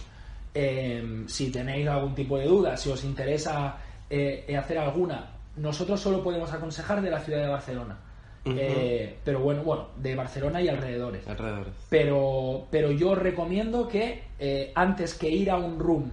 Eh, 0.54 1.26
si 1.28 1.52
tenéis 1.52 1.86
algún 1.86 2.16
tipo 2.16 2.38
de 2.38 2.46
duda, 2.46 2.78
si 2.78 2.90
os 2.90 3.04
interesa 3.04 3.76
eh, 4.10 4.56
hacer 4.58 4.78
alguna, 4.78 5.32
nosotros 5.58 6.00
solo 6.00 6.24
podemos 6.24 6.54
aconsejar 6.54 7.02
de 7.02 7.10
la 7.10 7.20
ciudad 7.20 7.42
de 7.42 7.50
Barcelona. 7.50 7.98
Eh, 8.46 9.18
pero 9.26 9.42
bueno, 9.42 9.64
bueno, 9.64 9.88
de 9.98 10.16
Barcelona 10.16 10.62
y 10.62 10.70
alrededores. 10.70 11.28
Alrededores. 11.28 11.74
Pero, 11.90 12.68
pero 12.72 12.92
yo 12.92 13.12
os 13.12 13.18
recomiendo 13.18 13.90
que 13.90 14.24
eh, 14.40 14.72
antes 14.76 15.16
que 15.16 15.30
ir 15.30 15.52
a 15.52 15.58
un 15.58 15.78
room 15.78 16.10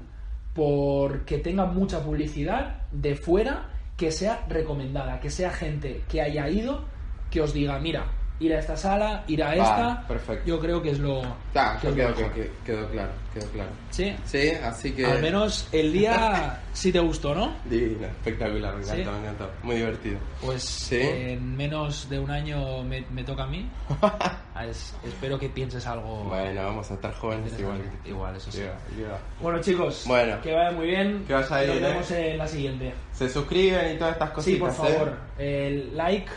porque 0.55 1.39
tenga 1.39 1.67
mucha 1.67 2.03
publicidad 2.03 2.83
de 2.91 3.15
fuera, 3.15 3.71
que 3.97 4.11
sea 4.11 4.45
recomendada, 4.49 5.21
que 5.21 5.31
sea 5.31 5.53
gente 5.53 6.03
que 6.09 6.21
haya 6.21 6.49
ido, 6.49 6.85
que 7.31 7.41
os 7.41 7.53
diga, 7.53 7.79
mira, 7.79 8.07
ir 8.41 8.55
a 8.55 8.59
esta 8.59 8.77
sala, 8.77 9.23
ir 9.29 9.43
a 9.43 9.49
Vale, 9.49 9.61
esta. 9.63 10.05
perfecto. 10.09 10.47
Yo 10.47 10.59
creo 10.59 10.83
que 10.83 10.91
es 10.91 10.99
lo. 10.99 11.23
Ah, 11.55 11.79
que 11.81 11.89
es 11.89 11.97
lo 11.97 12.15
quedó, 12.65 12.89
claro, 12.91 13.13
quedó 13.35 13.47
claro. 13.51 13.71
Sí. 13.91 14.17
Sí, 14.25 14.51
así 14.51 14.93
que... 14.93 15.05
Al 15.07 15.21
menos 15.21 15.69
el 15.73 15.93
día 15.93 16.59
sí 16.73 16.91
te 16.91 16.99
gustó, 17.01 17.35
¿no? 17.35 17.53
Divino, 17.67 18.07
espectacular, 18.07 18.75
me 18.77 18.83
Sí. 18.85 18.91
encantó, 18.93 19.13
me 19.13 19.19
encantó. 19.19 19.51
Muy 19.63 19.77
divertido. 19.77 20.19
Pues 20.41 20.63
Sí. 20.63 21.01
en 21.01 21.57
menos 21.57 22.09
de 22.09 22.19
un 22.19 22.31
año 22.31 22.83
me, 22.83 23.03
me 23.11 23.23
toca 23.25 23.45
a 23.45 23.47
mí. 23.47 23.69
Ah, 24.53 24.67
es- 24.67 24.95
espero 25.05 25.39
que 25.39 25.49
pienses 25.49 25.87
algo. 25.87 26.25
Bueno, 26.25 26.63
vamos 26.65 26.91
a 26.91 26.95
estar 26.95 27.15
jóvenes 27.15 27.59
igual. 27.59 27.81
Igual, 28.05 28.37
eso 28.37 28.51
sí. 28.53 28.59
Yeah, 28.59 28.79
yeah. 28.99 29.19
Bueno, 29.41 29.59
chicos, 29.61 30.05
Bueno. 30.07 30.39
que 30.43 30.53
vaya 30.53 30.71
muy 30.73 30.87
bien. 30.89 31.25
Que 31.27 31.33
vaya 31.33 31.49
Nos 31.49 31.77
¿eh? 31.77 31.81
vemos 31.81 32.11
en 32.11 32.37
la 32.39 32.47
siguiente. 32.47 32.93
Se 33.13 33.29
suscriben 33.31 33.95
y 33.95 33.99
todas 33.99 34.13
estas 34.15 34.29
Sí, 34.45 34.59
cositas, 34.59 34.77
por 34.77 34.87
¿eh? 34.87 34.93
favor, 34.93 35.17
el 35.39 35.97
like 35.97 36.31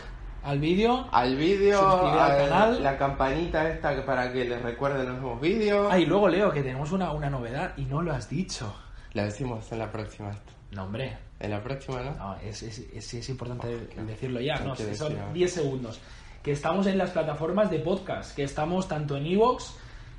al 0.44 0.58
vídeo. 0.60 1.08
Al 1.10 1.36
vídeo, 1.36 1.80
al 2.06 2.18
a 2.32 2.36
canal. 2.36 2.82
la 2.82 2.96
campanita 2.98 3.68
esta 3.70 4.04
para 4.04 4.32
que 4.32 4.44
les 4.44 4.60
recuerden 4.62 5.08
los 5.08 5.18
nuevos 5.20 5.40
vídeos. 5.40 5.88
Ah, 5.90 5.98
y 5.98 6.06
luego 6.06 6.28
Leo, 6.28 6.50
que 6.52 6.62
tenemos 6.62 6.92
una, 6.92 7.10
una 7.12 7.30
novedad 7.30 7.72
y 7.76 7.82
no 7.86 8.02
lo 8.02 8.12
has 8.12 8.28
dicho. 8.28 8.74
La 9.14 9.24
decimos 9.24 9.70
en 9.72 9.78
la 9.78 9.90
próxima. 9.90 10.32
No, 10.72 10.84
hombre. 10.84 11.16
En 11.40 11.50
la 11.50 11.62
próxima, 11.62 12.00
¿no? 12.02 12.14
No, 12.16 12.36
es, 12.36 12.62
es, 12.62 12.78
es- 12.94 13.14
es 13.14 13.28
importante 13.28 13.88
decirlo 14.06 14.40
ya, 14.40 14.56
¿no? 14.60 14.74
Son 14.76 14.86
decir 14.86 15.02
ahora. 15.02 15.32
10 15.32 15.52
segundos. 15.52 16.00
Que 16.42 16.52
estamos 16.52 16.86
en 16.86 16.98
las 16.98 17.10
plataformas 17.10 17.70
de 17.70 17.78
podcast, 17.78 18.34
que 18.36 18.42
estamos 18.44 18.86
tanto 18.88 19.16
en 19.16 19.26
Evox 19.26 19.76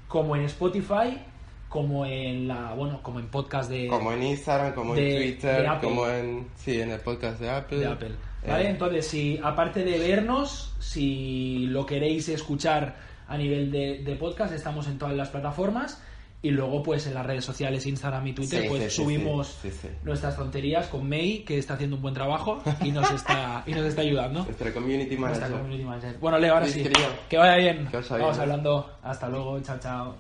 como 0.08 0.36
en 0.36 0.44
Spotify, 0.44 1.22
como 1.70 2.06
en 2.06 2.48
la, 2.48 2.74
bueno, 2.74 3.02
como 3.04 3.20
en 3.20 3.28
podcast 3.28 3.70
de, 3.70 3.88
Como 3.88 4.12
en 4.14 4.24
Instagram, 4.24 4.74
como 4.74 4.96
de- 4.96 5.12
en 5.12 5.18
Twitter, 5.18 5.68
como 5.82 6.08
en... 6.08 6.48
Sí, 6.56 6.80
en 6.82 6.92
el 6.92 7.00
podcast 7.02 7.40
de 7.40 7.50
Apple. 7.50 7.78
de 7.80 7.88
Apple. 7.88 8.12
¿Vale? 8.48 8.66
Eh, 8.66 8.70
Entonces, 8.70 9.08
si 9.08 9.40
aparte 9.44 9.84
de 9.84 9.98
vernos, 10.00 10.74
si 10.80 11.68
lo 11.68 11.86
queréis 11.86 12.30
escuchar 12.30 12.96
a 13.28 13.38
nivel 13.38 13.72
de, 13.72 14.04
de 14.04 14.16
podcast, 14.16 14.54
estamos 14.54 14.88
en 14.88 14.98
todas 14.98 15.16
las 15.16 15.30
plataformas. 15.30 16.02
Y 16.42 16.52
luego, 16.52 16.84
pues 16.84 17.08
en 17.08 17.16
las 17.16 17.26
redes 17.26 17.44
sociales, 17.44 17.88
Instagram 17.88 18.28
y 18.28 18.34
Twitter, 18.34 18.62
Sí, 18.62 18.70
pues 18.70 18.84
sí, 18.84 19.02
subimos 19.02 19.58
sí, 19.64 19.72
nuestras 20.04 20.38
tonterías 20.38 20.86
con 20.90 21.10
May, 21.10 21.40
que 21.40 21.58
está 21.58 21.74
haciendo 21.74 21.96
un 21.96 22.04
buen 22.04 22.14
trabajo 22.14 22.62
y 22.84 22.92
nos 22.92 23.10
está, 23.10 23.64
y 23.66 23.72
nos 23.72 23.84
está 23.86 24.02
ayudando. 24.02 24.44
Nuestra 24.44 24.72
community 24.72 25.18
manager. 25.18 25.50
community 25.50 25.84
manager. 25.84 26.18
Bueno, 26.20 26.38
Leo, 26.38 26.54
ahora 26.54 26.68
Sí, 26.68 26.84
querido. 26.84 27.08
Que 27.28 27.38
vaya 27.38 27.56
bien. 27.56 27.88
Que 27.88 27.98
Vamos 27.98 28.38
hablando. 28.38 28.92
Hasta 29.02 29.28
luego. 29.28 29.60
Chao, 29.62 29.80
chao. 29.80 30.16